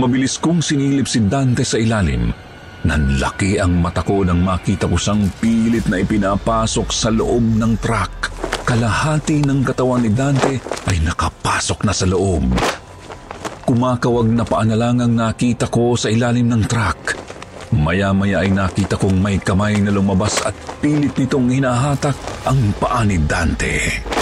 Mabilis 0.00 0.40
kong 0.40 0.64
sinilip 0.64 1.04
si 1.04 1.20
Dante 1.28 1.68
sa 1.68 1.76
ilalim 1.76 2.45
Nanlaki 2.86 3.58
ang 3.58 3.82
mata 3.82 4.06
ko 4.06 4.22
nang 4.22 4.46
makita 4.46 4.86
ko 4.86 4.94
siyang 4.94 5.26
pilit 5.42 5.90
na 5.90 5.98
ipinapasok 5.98 6.88
sa 6.94 7.10
loob 7.10 7.58
ng 7.58 7.82
truck. 7.82 8.30
Kalahati 8.62 9.42
ng 9.42 9.66
katawan 9.66 10.06
ni 10.06 10.14
Dante 10.14 10.54
ay 10.86 11.02
nakapasok 11.02 11.82
na 11.82 11.90
sa 11.90 12.06
loob. 12.06 12.46
Kumakawag 13.66 14.30
na 14.30 14.46
paanalang 14.46 15.02
ang 15.02 15.12
nakita 15.18 15.66
ko 15.66 15.98
sa 15.98 16.06
ilalim 16.14 16.46
ng 16.46 16.62
truck. 16.70 17.18
Maya-maya 17.74 18.46
ay 18.46 18.54
nakita 18.54 18.94
kong 18.94 19.18
may 19.18 19.42
kamay 19.42 19.82
na 19.82 19.90
lumabas 19.90 20.46
at 20.46 20.54
pilit 20.78 21.18
nitong 21.18 21.50
hinahatak 21.58 22.14
ang 22.46 22.70
paa 22.78 23.02
ni 23.02 23.18
Dante. 23.18 24.15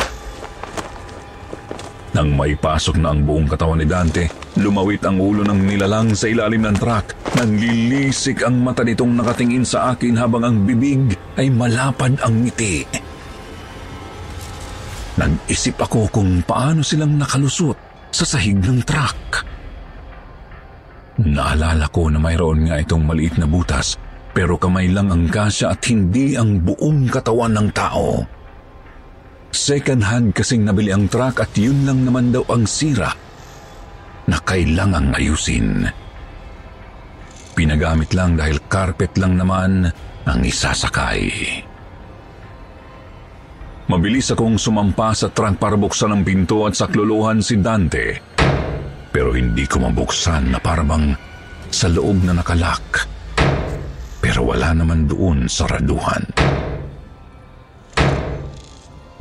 Nang 2.15 2.31
may 2.39 2.55
pasok 2.55 3.03
na 3.03 3.11
ang 3.11 3.27
buong 3.27 3.51
katawan 3.51 3.83
ni 3.83 3.87
Dante, 3.91 4.31
lumawit 4.63 5.03
ang 5.03 5.19
ulo 5.19 5.43
ng 5.43 5.67
nilalang 5.67 6.15
sa 6.15 6.31
ilalim 6.31 6.63
ng 6.63 6.79
truck. 6.79 7.11
Nanlilisik 7.35 8.47
ang 8.47 8.63
mata 8.63 8.87
nitong 8.87 9.19
nakatingin 9.19 9.67
sa 9.67 9.91
akin 9.91 10.15
habang 10.15 10.47
ang 10.47 10.57
bibig 10.63 11.19
ay 11.35 11.51
malapad 11.51 12.15
ang 12.23 12.47
ngiti. 12.47 12.87
Nag-isip 15.19 15.75
ako 15.75 16.07
kung 16.15 16.47
paano 16.47 16.87
silang 16.87 17.19
nakalusot 17.19 17.75
sa 18.15 18.23
sahig 18.23 18.63
ng 18.63 18.87
truck. 18.87 19.43
Naalala 21.19 21.91
ko 21.91 22.11
na 22.15 22.23
mayroon 22.23 22.71
nga 22.71 22.79
itong 22.79 23.03
maliit 23.03 23.43
na 23.43 23.51
butas 23.51 23.99
pero 24.35 24.59
kamay 24.59 24.91
lang 24.91 25.11
ang 25.15 25.31
kasya 25.31 25.75
at 25.75 25.83
hindi 25.87 26.35
ang 26.35 26.63
buong 26.63 27.07
katawan 27.11 27.55
ng 27.55 27.69
tao. 27.71 28.34
Second 29.55 30.03
hand 30.03 30.35
kasing 30.35 30.67
nabili 30.67 30.91
ang 30.91 31.07
truck 31.07 31.39
at 31.39 31.55
yun 31.55 31.87
lang 31.87 32.03
naman 32.03 32.35
daw 32.35 32.43
ang 32.51 32.67
sira 32.67 33.15
na 34.27 34.43
kailangang 34.43 35.15
ayusin. 35.15 35.87
Pinagamit 37.55 38.11
lang 38.19 38.35
dahil 38.35 38.59
carpet 38.67 39.15
lang 39.15 39.39
naman 39.39 39.87
ang 40.27 40.41
isasakay. 40.43 41.31
Mabilis 43.87 44.35
akong 44.35 44.59
sumampa 44.59 45.15
sa 45.15 45.31
truck 45.31 45.55
para 45.63 45.79
buksan 45.79 46.11
ang 46.11 46.27
pinto 46.27 46.67
at 46.67 46.75
sakluluhan 46.75 47.39
si 47.39 47.55
Dante. 47.63 48.19
Pero 49.15 49.39
hindi 49.39 49.71
ko 49.71 49.87
mabuksan 49.87 50.51
na 50.51 50.59
parabang 50.59 51.15
sa 51.71 51.87
loob 51.87 52.27
na 52.27 52.35
nakalak. 52.35 53.07
Pero 54.19 54.51
wala 54.51 54.75
naman 54.75 55.07
doon 55.07 55.47
sa 55.47 55.71
raduhan. 55.71 56.27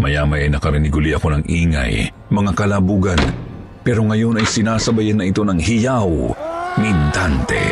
Maya-maya 0.04 0.52
nakarinig 0.52 0.92
uli 0.92 1.16
ako 1.16 1.32
ng 1.32 1.44
ingay, 1.48 2.12
mga 2.28 2.52
kalabugan, 2.60 3.16
pero 3.88 4.04
ngayon 4.04 4.36
ay 4.36 4.44
sinasabayan 4.44 5.24
na 5.24 5.32
ito 5.32 5.48
ng 5.48 5.56
hiyaw 5.56 6.12
ni 6.76 6.92
Dante. 7.16 7.64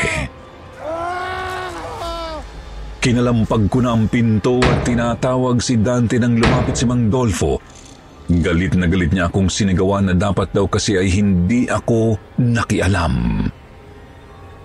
Kinalampag 3.03 3.67
ko 3.67 3.83
na 3.83 3.91
ang 3.91 4.07
pinto 4.07 4.63
at 4.63 4.87
tinatawag 4.87 5.59
si 5.59 5.75
Dante 5.83 6.15
nang 6.23 6.39
lumapit 6.39 6.79
si 6.79 6.87
Mang 6.87 7.11
Dolfo. 7.11 7.59
Galit 8.31 8.79
na 8.79 8.87
galit 8.87 9.11
niya 9.11 9.27
akong 9.27 9.51
sinigawan 9.51 10.07
na 10.07 10.15
dapat 10.15 10.55
daw 10.55 10.71
kasi 10.71 10.95
ay 10.95 11.11
hindi 11.11 11.67
ako 11.67 12.15
nakialam. 12.39 13.43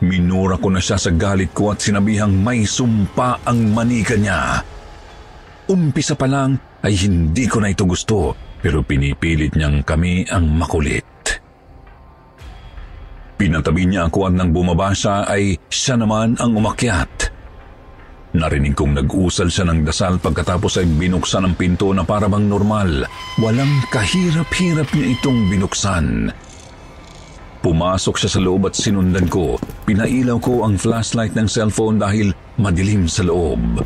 Minura 0.07 0.55
ko 0.63 0.71
na 0.71 0.79
siya 0.79 1.03
sa 1.03 1.11
galit 1.11 1.51
ko 1.51 1.75
at 1.75 1.83
sinabihang 1.83 2.31
may 2.31 2.63
sumpa 2.63 3.43
ang 3.43 3.75
manika 3.75 4.15
niya. 4.15 4.63
Umpisa 5.67 6.15
pa 6.15 6.31
lang 6.31 6.76
ay 6.85 6.93
hindi 7.07 7.45
ko 7.49 7.62
na 7.62 7.73
ito 7.73 7.89
gusto 7.89 8.37
pero 8.61 8.83
pinipilit 8.83 9.55
niyang 9.55 9.87
kami 9.87 10.27
ang 10.27 10.49
makulit. 10.59 11.05
Pinatabi 13.37 13.85
niya 13.85 14.09
ako 14.09 14.33
at 14.33 14.35
nang 14.35 14.51
bumaba 14.51 14.97
siya 14.97 15.29
ay 15.29 15.61
siya 15.69 16.01
naman 16.01 16.41
ang 16.41 16.57
umakyat. 16.57 17.31
Narinig 18.37 18.77
kong 18.77 18.97
nag-usal 18.97 19.49
siya 19.49 19.69
ng 19.69 19.85
dasal 19.85 20.21
pagkatapos 20.21 20.81
ay 20.81 20.89
binuksan 20.89 21.45
ang 21.47 21.55
pinto 21.57 21.93
na 21.93 22.05
para 22.05 22.29
bang 22.29 22.49
normal. 22.49 23.07
Walang 23.41 23.87
kahirap-hirap 23.93 24.89
niya 24.93 25.07
itong 25.17 25.49
binuksan. 25.53 26.33
Pumasok 27.61 28.15
siya 28.21 28.31
sa 28.31 28.41
loob 28.41 28.69
at 28.69 28.75
sinundan 28.77 29.29
ko. 29.31 29.57
Pinailaw 29.89 30.37
ko 30.41 30.65
ang 30.69 30.77
flashlight 30.77 31.33
ng 31.33 31.49
cellphone 31.49 31.97
dahil 32.03 32.33
madilim 32.61 33.09
sa 33.09 33.25
loob. 33.25 33.85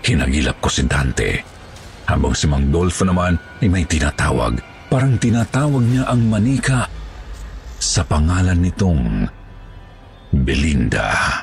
Hinagilap 0.00 0.56
ko 0.60 0.68
si 0.72 0.82
Dante. 0.88 1.30
Habang 2.08 2.34
si 2.34 2.50
Mang 2.50 2.72
Dolfo 2.72 3.06
naman 3.06 3.38
ay 3.62 3.68
may 3.70 3.84
tinatawag. 3.86 4.58
Parang 4.90 5.14
tinatawag 5.20 5.84
niya 5.86 6.10
ang 6.10 6.26
manika 6.26 6.90
sa 7.78 8.02
pangalan 8.02 8.58
nitong 8.58 9.28
Belinda. 10.34 11.42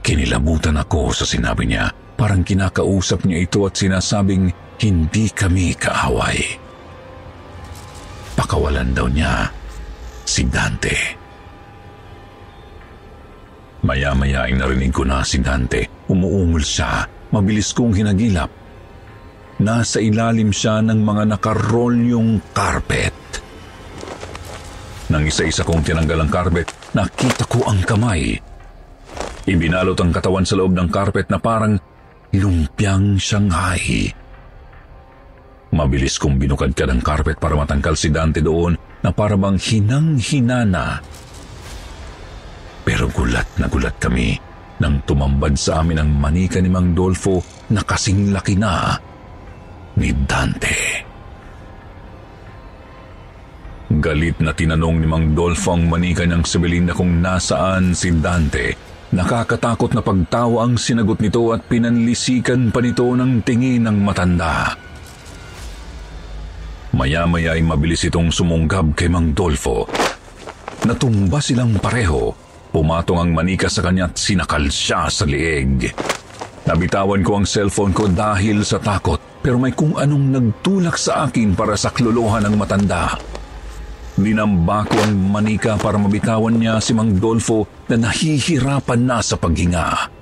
Kinilabutan 0.00 0.78
ako 0.80 1.12
sa 1.12 1.26
sinabi 1.28 1.68
niya. 1.68 1.90
Parang 2.16 2.40
kinakausap 2.40 3.28
niya 3.28 3.44
ito 3.44 3.68
at 3.68 3.76
sinasabing 3.76 4.48
hindi 4.80 5.28
kami 5.28 5.76
kaaway. 5.76 6.40
Pakawalan 8.38 8.92
daw 8.96 9.08
niya 9.08 9.50
si 10.24 10.46
Dante. 10.48 11.15
Maya-maya 13.86 14.50
ay 14.50 14.58
narinig 14.58 14.90
ko 14.90 15.06
na 15.06 15.22
si 15.22 15.38
Dante. 15.38 15.86
Umuungol 16.10 16.62
siya. 16.66 17.06
Mabilis 17.30 17.70
kong 17.70 17.94
hinagilap. 17.94 18.50
Nasa 19.62 20.02
ilalim 20.02 20.50
siya 20.50 20.82
ng 20.82 21.00
mga 21.00 21.38
nakarolyong 21.38 22.50
carpet. 22.50 23.14
Nang 25.06 25.22
isa-isa 25.22 25.62
kong 25.62 25.86
tinanggal 25.86 26.18
ang 26.18 26.30
carpet, 26.34 26.66
nakita 26.98 27.46
ko 27.46 27.62
ang 27.62 27.78
kamay 27.86 28.42
Ibinalot 29.46 29.94
ang 30.02 30.10
katawan 30.10 30.42
sa 30.42 30.58
loob 30.58 30.74
ng 30.74 30.90
carpet 30.90 31.30
na 31.30 31.38
parang 31.38 31.78
lumpiang 32.34 33.14
Shanghai. 33.14 34.10
Mabilis 35.70 36.18
kong 36.18 36.34
binukad 36.34 36.74
ka 36.74 36.82
ng 36.90 36.98
carpet 36.98 37.38
para 37.38 37.54
matangkal 37.54 37.94
si 37.94 38.10
Dante 38.10 38.42
doon 38.42 38.74
na 39.06 39.14
parang 39.14 39.54
hinang-hinana. 39.54 40.98
Pero 42.86 43.10
gulat 43.10 43.58
na 43.58 43.66
gulat 43.66 43.98
kami 43.98 44.38
nang 44.78 45.02
tumambad 45.02 45.58
sa 45.58 45.82
amin 45.82 45.98
ang 45.98 46.10
manika 46.14 46.62
ni 46.62 46.70
Mang 46.70 46.94
Dolfo 46.94 47.42
na 47.74 47.82
kasing 47.82 48.30
laki 48.30 48.54
na 48.54 48.94
ni 49.98 50.14
Dante. 50.14 51.02
Galit 53.90 54.38
na 54.38 54.54
tinanong 54.54 55.02
ni 55.02 55.06
Mang 55.10 55.34
Dolfo 55.34 55.74
ang 55.74 55.90
manika 55.90 56.22
niyang 56.22 56.46
si 56.46 56.62
Belinda 56.62 56.94
kung 56.94 57.18
nasaan 57.18 57.90
si 57.96 58.14
Dante 58.14 58.86
Nakakatakot 59.06 59.94
na 59.94 60.02
pagtawa 60.02 60.66
ang 60.66 60.74
sinagot 60.74 61.22
nito 61.22 61.54
at 61.54 61.62
pinanlisikan 61.70 62.74
pa 62.74 62.82
nito 62.82 63.06
ng 63.06 63.38
tingin 63.46 63.86
ng 63.86 64.02
matanda. 64.02 64.74
Maya-maya 66.90 67.54
ay 67.54 67.62
mabilis 67.62 68.02
itong 68.02 68.34
sumunggab 68.34 68.98
kay 68.98 69.06
Mang 69.06 69.30
Dolfo. 69.30 69.86
Natumba 70.82 71.38
silang 71.38 71.78
pareho. 71.78 72.34
Pumatong 72.76 73.24
ang 73.24 73.30
manika 73.32 73.72
sa 73.72 73.80
kanya 73.80 74.12
at 74.12 74.20
sinakal 74.20 74.68
siya 74.68 75.08
sa 75.08 75.24
lieg. 75.24 75.88
Nabitawan 76.68 77.24
ko 77.24 77.40
ang 77.40 77.48
cellphone 77.48 77.96
ko 77.96 78.04
dahil 78.04 78.60
sa 78.68 78.76
takot 78.76 79.16
pero 79.40 79.56
may 79.56 79.72
kung 79.72 79.96
anong 79.96 80.28
nagtulak 80.28 81.00
sa 81.00 81.24
akin 81.24 81.56
para 81.56 81.72
sa 81.72 81.88
kluluhan 81.88 82.44
ng 82.44 82.52
matanda. 82.60 83.16
Ninamba 84.20 84.84
ko 84.84 84.92
ang 85.00 85.16
manika 85.16 85.80
para 85.80 85.96
mabitawan 85.96 86.60
niya 86.60 86.76
si 86.76 86.92
Mang 86.92 87.16
Dolfo 87.16 87.64
na 87.88 87.96
nahihirapan 87.96 89.00
na 89.08 89.24
sa 89.24 89.40
paghinga. 89.40 90.12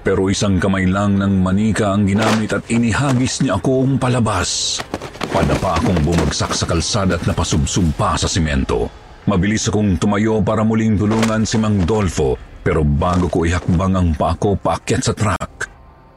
Pero 0.00 0.32
isang 0.32 0.56
kamay 0.56 0.88
lang 0.88 1.20
ng 1.20 1.44
manika 1.44 1.92
ang 1.92 2.08
ginamit 2.08 2.56
at 2.56 2.64
inihagis 2.72 3.44
niya 3.44 3.60
akong 3.60 4.00
palabas. 4.00 4.80
Padapa 5.28 5.76
akong 5.76 6.00
bumagsak 6.08 6.56
sa 6.56 6.64
kalsada 6.64 7.20
at 7.20 7.28
napasubsub 7.28 7.84
pa 8.00 8.16
sa 8.16 8.24
simento. 8.24 8.99
Mabilis 9.28 9.68
akong 9.68 10.00
tumayo 10.00 10.40
para 10.40 10.64
muling 10.64 10.96
tulungan 10.96 11.44
si 11.44 11.60
Mang 11.60 11.84
Dolfo 11.84 12.38
pero 12.60 12.84
bago 12.84 13.28
ko 13.28 13.48
ihakbang 13.48 13.96
ang 13.96 14.10
pa 14.16 14.36
ako 14.36 14.56
paakyat 14.60 15.00
sa 15.00 15.16
truck, 15.16 15.68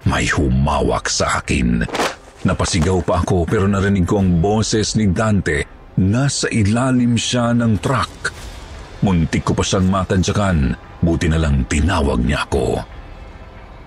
may 0.08 0.28
humawak 0.28 1.08
sa 1.08 1.40
akin. 1.40 1.84
Napasigaw 2.44 3.00
pa 3.04 3.24
ako 3.24 3.48
pero 3.48 3.64
narinig 3.68 4.04
ko 4.04 4.20
ang 4.20 4.44
boses 4.44 5.00
ni 5.00 5.08
Dante 5.08 5.74
Nasa 5.94 6.50
ilalim 6.50 7.14
siya 7.14 7.54
ng 7.54 7.78
truck. 7.78 8.34
Muntik 9.06 9.46
ko 9.46 9.54
pa 9.54 9.62
siyang 9.62 9.94
matadyakan, 9.94 10.74
buti 11.06 11.30
na 11.30 11.38
lang 11.38 11.70
tinawag 11.70 12.18
niya 12.26 12.50
ako. 12.50 12.82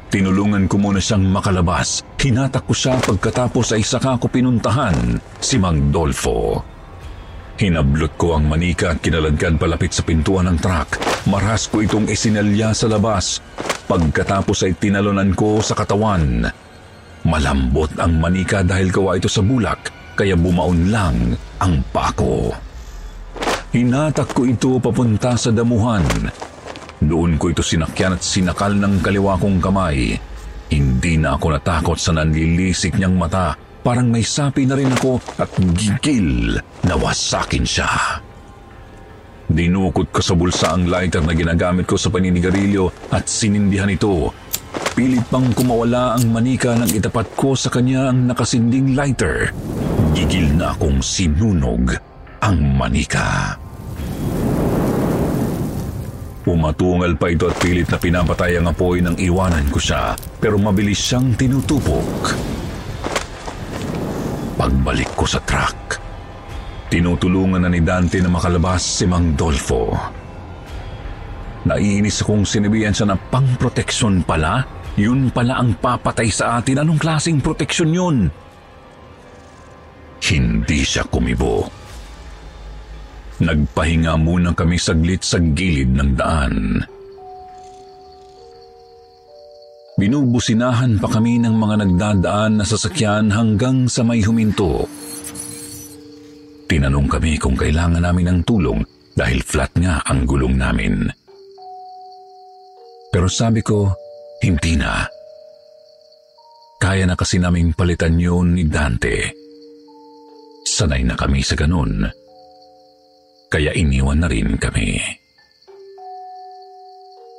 Tinulungan 0.06 0.70
ko 0.70 0.78
muna 0.78 1.02
siyang 1.02 1.26
makalabas. 1.26 2.06
Hinatak 2.14 2.62
ko 2.62 2.74
siya 2.78 3.02
pagkatapos 3.02 3.74
ay 3.74 3.82
saka 3.82 4.22
ko 4.22 4.30
pinuntahan 4.30 5.18
si 5.42 5.58
Mang 5.58 5.90
Dolfo. 5.90 6.62
Hinablot 7.56 8.20
ko 8.20 8.36
ang 8.36 8.52
manika 8.52 8.92
at 8.92 9.00
kinaladkad 9.00 9.56
palapit 9.56 9.88
sa 9.88 10.04
pintuan 10.04 10.44
ng 10.44 10.60
truck. 10.60 11.00
Maras 11.24 11.72
ko 11.72 11.80
itong 11.80 12.04
isinalya 12.04 12.76
sa 12.76 12.84
labas. 12.84 13.40
Pagkatapos 13.88 14.68
ay 14.68 14.76
tinalonan 14.76 15.32
ko 15.32 15.64
sa 15.64 15.72
katawan. 15.72 16.44
Malambot 17.24 17.96
ang 17.96 18.20
manika 18.20 18.60
dahil 18.60 18.92
gawa 18.92 19.16
ito 19.16 19.32
sa 19.32 19.40
bulak 19.40 19.88
kaya 20.12 20.36
bumaon 20.36 20.92
lang 20.92 21.32
ang 21.56 21.80
pako. 21.96 22.52
Hinatak 23.72 24.36
ko 24.36 24.44
ito 24.44 24.76
papunta 24.76 25.32
sa 25.40 25.48
damuhan. 25.48 26.04
Doon 27.00 27.40
ko 27.40 27.48
ito 27.48 27.64
sinakyan 27.64 28.20
at 28.20 28.22
sinakal 28.24 28.76
ng 28.76 29.00
kaliwa 29.00 29.40
kong 29.40 29.64
kamay. 29.64 30.12
Hindi 30.68 31.12
na 31.16 31.40
ako 31.40 31.56
natakot 31.56 31.96
sa 31.96 32.12
nanlilisik 32.12 33.00
niyang 33.00 33.16
mata. 33.16 33.56
Parang 33.86 34.10
may 34.10 34.26
sapi 34.26 34.66
na 34.66 34.74
rin 34.74 34.90
ako 34.90 35.22
at 35.38 35.46
gigil 35.78 36.58
na 36.82 36.98
wasakin 36.98 37.62
siya. 37.62 38.18
Dinukot 39.46 40.10
ko 40.10 40.18
sa 40.18 40.34
bulsa 40.34 40.74
ang 40.74 40.90
lighter 40.90 41.22
na 41.22 41.30
ginagamit 41.30 41.86
ko 41.86 41.94
sa 41.94 42.10
paninigarilyo 42.10 42.90
at 43.14 43.30
sinindihan 43.30 43.86
ito. 43.86 44.34
Pilit 44.98 45.22
pang 45.30 45.46
kumawala 45.54 46.18
ang 46.18 46.34
manika 46.34 46.74
nang 46.74 46.90
itapat 46.90 47.30
ko 47.38 47.54
sa 47.54 47.70
kanya 47.70 48.10
ang 48.10 48.26
nakasinding 48.26 48.98
lighter. 48.98 49.54
Gigil 50.18 50.58
na 50.58 50.74
akong 50.74 50.98
sinunog 50.98 51.94
ang 52.42 52.58
manika. 52.58 53.54
Umatungal 56.42 57.14
pa 57.14 57.30
ito 57.30 57.46
at 57.46 57.54
pilit 57.62 57.86
na 57.86 58.02
pinapatay 58.02 58.58
ang 58.58 58.66
apoy 58.66 58.98
nang 58.98 59.14
iwanan 59.14 59.70
ko 59.70 59.78
siya 59.78 60.18
pero 60.42 60.58
mabilis 60.58 60.98
siyang 61.06 61.38
tinutupok. 61.38 62.34
Pagbalik 64.56 65.12
ko 65.12 65.28
sa 65.28 65.36
truck, 65.44 66.00
tinutulungan 66.88 67.60
na 67.60 67.68
ni 67.68 67.84
Dante 67.84 68.24
na 68.24 68.32
makalabas 68.32 68.80
si 68.80 69.04
Mang 69.04 69.36
Dolfo. 69.36 69.92
Naiinis 71.68 72.24
akong 72.24 72.48
sinabihan 72.48 72.94
siya 72.94 73.12
na 73.12 73.20
pang-proteksyon 73.20 74.24
pala. 74.24 74.64
Yun 74.96 75.28
pala 75.28 75.60
ang 75.60 75.76
papatay 75.76 76.32
sa 76.32 76.56
atin. 76.56 76.80
Anong 76.80 76.96
klaseng 76.96 77.42
proteksyon 77.44 77.92
yun? 77.92 78.16
Hindi 80.24 80.80
siya 80.86 81.04
kumibo. 81.04 81.68
Nagpahinga 83.42 84.16
muna 84.16 84.56
kami 84.56 84.80
saglit 84.80 85.20
sa 85.20 85.36
gilid 85.36 85.92
ng 85.92 86.10
daan. 86.16 86.80
Binubusinahan 89.96 91.00
pa 91.00 91.08
kami 91.08 91.40
ng 91.40 91.56
mga 91.56 91.76
nagdadaan 91.80 92.60
na 92.60 92.64
sasakyan 92.68 93.32
hanggang 93.32 93.88
sa 93.88 94.04
may 94.04 94.20
huminto. 94.20 94.84
Tinanong 96.68 97.08
kami 97.08 97.40
kung 97.40 97.56
kailangan 97.56 98.04
namin 98.04 98.28
ng 98.28 98.40
tulong 98.44 98.84
dahil 99.16 99.40
flat 99.40 99.72
nga 99.80 100.04
ang 100.04 100.28
gulong 100.28 100.52
namin. 100.52 101.08
Pero 103.08 103.24
sabi 103.32 103.64
ko, 103.64 103.88
hindi 104.44 104.76
na. 104.76 105.08
Kaya 106.76 107.08
na 107.08 107.16
kasi 107.16 107.40
naming 107.40 107.72
palitan 107.72 108.20
yun 108.20 108.52
ni 108.52 108.68
Dante. 108.68 109.32
Sanay 110.68 111.08
na 111.08 111.16
kami 111.16 111.40
sa 111.40 111.56
ganun. 111.56 112.04
Kaya 113.48 113.72
iniwan 113.72 114.20
na 114.20 114.28
rin 114.28 114.60
kami. 114.60 115.00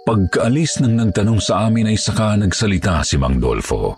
Pagkaalis 0.07 0.79
ng 0.79 0.95
nagtanong 0.95 1.43
sa 1.43 1.67
amin 1.67 1.91
ay 1.91 1.99
saka 1.99 2.39
nagsalita 2.39 3.03
si 3.03 3.19
Mang 3.19 3.43
Dolfo. 3.43 3.91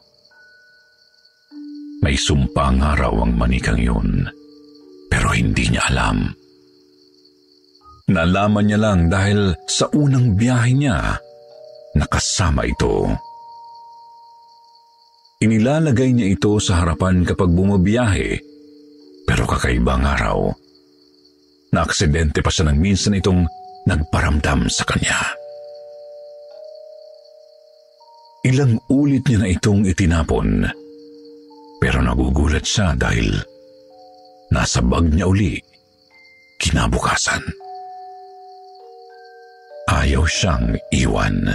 May 2.02 2.18
sumpa 2.18 2.74
nga 2.82 2.98
raw 2.98 3.14
ang 3.14 3.38
manikang 3.38 3.78
yun, 3.78 4.26
pero 5.06 5.30
hindi 5.38 5.70
niya 5.70 5.86
alam. 5.94 6.34
Nalaman 8.10 8.66
niya 8.66 8.80
lang 8.82 9.06
dahil 9.06 9.54
sa 9.70 9.86
unang 9.94 10.34
biyahe 10.34 10.74
niya, 10.74 11.14
nakasama 11.94 12.66
ito. 12.66 13.06
Inilalagay 15.46 16.10
niya 16.10 16.34
ito 16.34 16.58
sa 16.58 16.82
harapan 16.82 17.22
kapag 17.22 17.54
bumabiyahe, 17.54 18.34
pero 19.30 19.46
kakaibang 19.46 20.10
araw. 20.10 20.50
Naaksidente 21.70 22.42
pa 22.42 22.50
siya 22.50 22.74
ng 22.74 22.82
minsan 22.82 23.14
itong 23.14 23.46
nagparamdam 23.86 24.66
sa 24.74 24.90
kanya. 24.90 25.39
Ilang 28.48 28.80
ulit 28.88 29.28
niya 29.28 29.44
na 29.44 29.48
itong 29.52 29.84
itinapon. 29.84 30.64
Pero 31.80 32.00
nagugulat 32.00 32.64
siya 32.64 32.96
dahil 32.96 33.36
nasa 34.52 34.80
bag 34.80 35.12
niya 35.12 35.28
uli 35.28 35.60
kinabukasan. 36.60 37.44
Ayaw 39.90 40.24
siyang 40.24 40.76
iwan. 40.96 41.52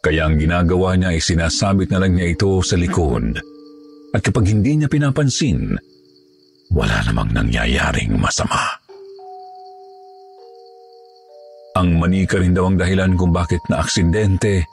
Kaya 0.00 0.26
ang 0.26 0.40
ginagawa 0.40 0.96
niya 0.96 1.12
ay 1.12 1.20
sinasabit 1.20 1.92
na 1.92 2.00
lang 2.00 2.16
niya 2.16 2.32
ito 2.32 2.58
sa 2.64 2.74
likod. 2.74 3.36
At 4.16 4.24
kapag 4.26 4.48
hindi 4.50 4.80
niya 4.80 4.88
pinapansin, 4.90 5.76
wala 6.72 6.96
namang 7.06 7.30
nangyayaring 7.36 8.16
masama. 8.18 8.80
Ang 11.78 12.02
manika 12.02 12.40
rin 12.40 12.56
daw 12.56 12.66
ang 12.66 12.80
dahilan 12.80 13.14
kung 13.14 13.30
bakit 13.30 13.62
na 13.70 13.78
aksidente 13.78 14.66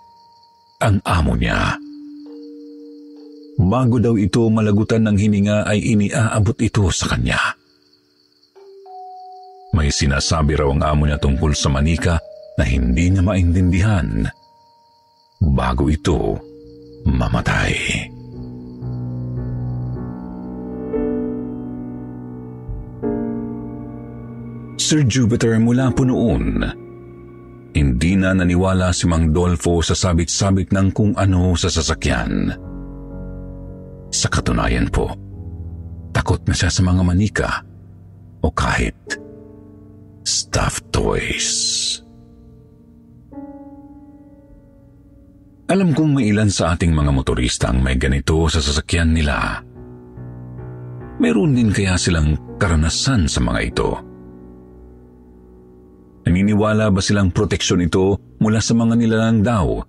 ang 0.77 1.01
amo 1.05 1.33
niya. 1.33 1.77
Bago 3.57 3.97
daw 3.97 4.13
ito 4.13 4.45
malagutan 4.53 5.09
ng 5.09 5.17
hininga 5.17 5.65
ay 5.65 5.81
iniaabot 5.81 6.53
ito 6.61 6.85
sa 6.93 7.17
kanya. 7.17 7.57
May 9.73 9.89
sinasabi 9.89 10.53
raw 10.57 10.69
ang 10.69 10.85
amo 10.85 11.09
niya 11.09 11.17
tungkol 11.17 11.57
sa 11.57 11.73
manika 11.73 12.21
na 12.57 12.63
hindi 12.65 13.09
niya 13.09 13.25
maintindihan 13.25 14.29
bago 15.41 15.89
ito 15.89 16.37
mamatay. 17.09 17.73
Sir 24.77 25.03
Jupiter 25.03 25.57
mula 25.59 25.91
po 25.91 26.07
noon, 26.07 26.63
hindi 27.77 28.17
na 28.17 28.33
naniwala 28.33 28.89
si 28.89 29.05
Mang 29.05 29.29
Dolfo 29.29 29.85
sa 29.85 29.93
sabit-sabit 29.93 30.73
ng 30.73 30.89
kung 30.89 31.13
ano 31.13 31.53
sa 31.53 31.69
sasakyan. 31.69 32.49
Sa 34.09 34.27
katunayan 34.33 34.89
po, 34.89 35.13
takot 36.09 36.41
na 36.49 36.57
siya 36.57 36.73
sa 36.73 36.81
mga 36.81 37.01
manika 37.05 37.49
o 38.41 38.49
kahit 38.49 38.97
stuffed 40.25 40.89
toys. 40.89 41.47
Alam 45.67 45.91
kong 45.91 46.15
may 46.15 46.31
ilan 46.31 46.47
sa 46.47 46.73
ating 46.73 46.95
mga 46.95 47.11
motorista 47.11 47.67
ang 47.67 47.83
may 47.83 47.99
ganito 47.99 48.47
sa 48.47 48.63
sasakyan 48.63 49.11
nila. 49.11 49.59
Meron 51.19 51.51
din 51.51 51.75
kaya 51.75 51.99
silang 51.99 52.55
karanasan 52.55 53.27
sa 53.27 53.43
mga 53.43 53.59
ito. 53.67 54.06
Naniniwala 56.27 56.91
ba 56.91 56.99
silang 56.99 57.31
proteksyon 57.31 57.87
ito 57.87 58.35
mula 58.43 58.59
sa 58.59 58.75
mga 58.75 58.99
nilalang 58.99 59.39
daw 59.39 59.79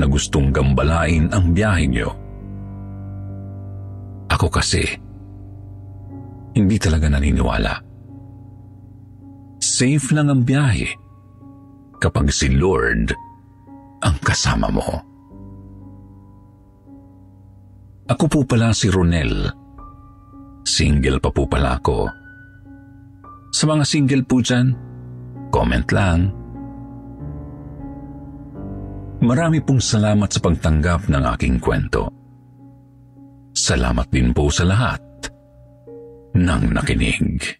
na 0.00 0.08
gustong 0.08 0.48
gambalain 0.48 1.28
ang 1.28 1.52
biyahe 1.52 1.84
nyo? 1.92 2.08
Ako 4.32 4.48
kasi, 4.48 4.80
hindi 6.56 6.76
talaga 6.80 7.12
naniniwala. 7.12 7.84
Safe 9.60 10.08
lang 10.16 10.32
ang 10.32 10.40
biyahe 10.40 10.88
kapag 12.00 12.32
si 12.32 12.48
Lord 12.56 13.12
ang 14.00 14.16
kasama 14.24 14.72
mo. 14.72 14.88
Ako 18.08 18.24
po 18.24 18.40
pala 18.48 18.72
si 18.72 18.88
Ronel. 18.88 19.52
Single 20.64 21.20
pa 21.20 21.28
po 21.28 21.44
pala 21.44 21.76
ako. 21.76 22.08
Sa 23.52 23.68
mga 23.68 23.84
single 23.84 24.24
po 24.24 24.40
dyan, 24.40 24.88
Comment 25.50 25.88
lang. 25.92 26.30
Marami 29.20 29.60
pong 29.60 29.84
salamat 29.84 30.32
sa 30.32 30.40
pagtanggap 30.40 31.12
ng 31.12 31.24
aking 31.36 31.60
kwento. 31.60 32.08
Salamat 33.52 34.08
din 34.08 34.32
po 34.32 34.48
sa 34.48 34.64
lahat 34.64 35.02
ng 36.32 36.62
nakinig. 36.72 37.59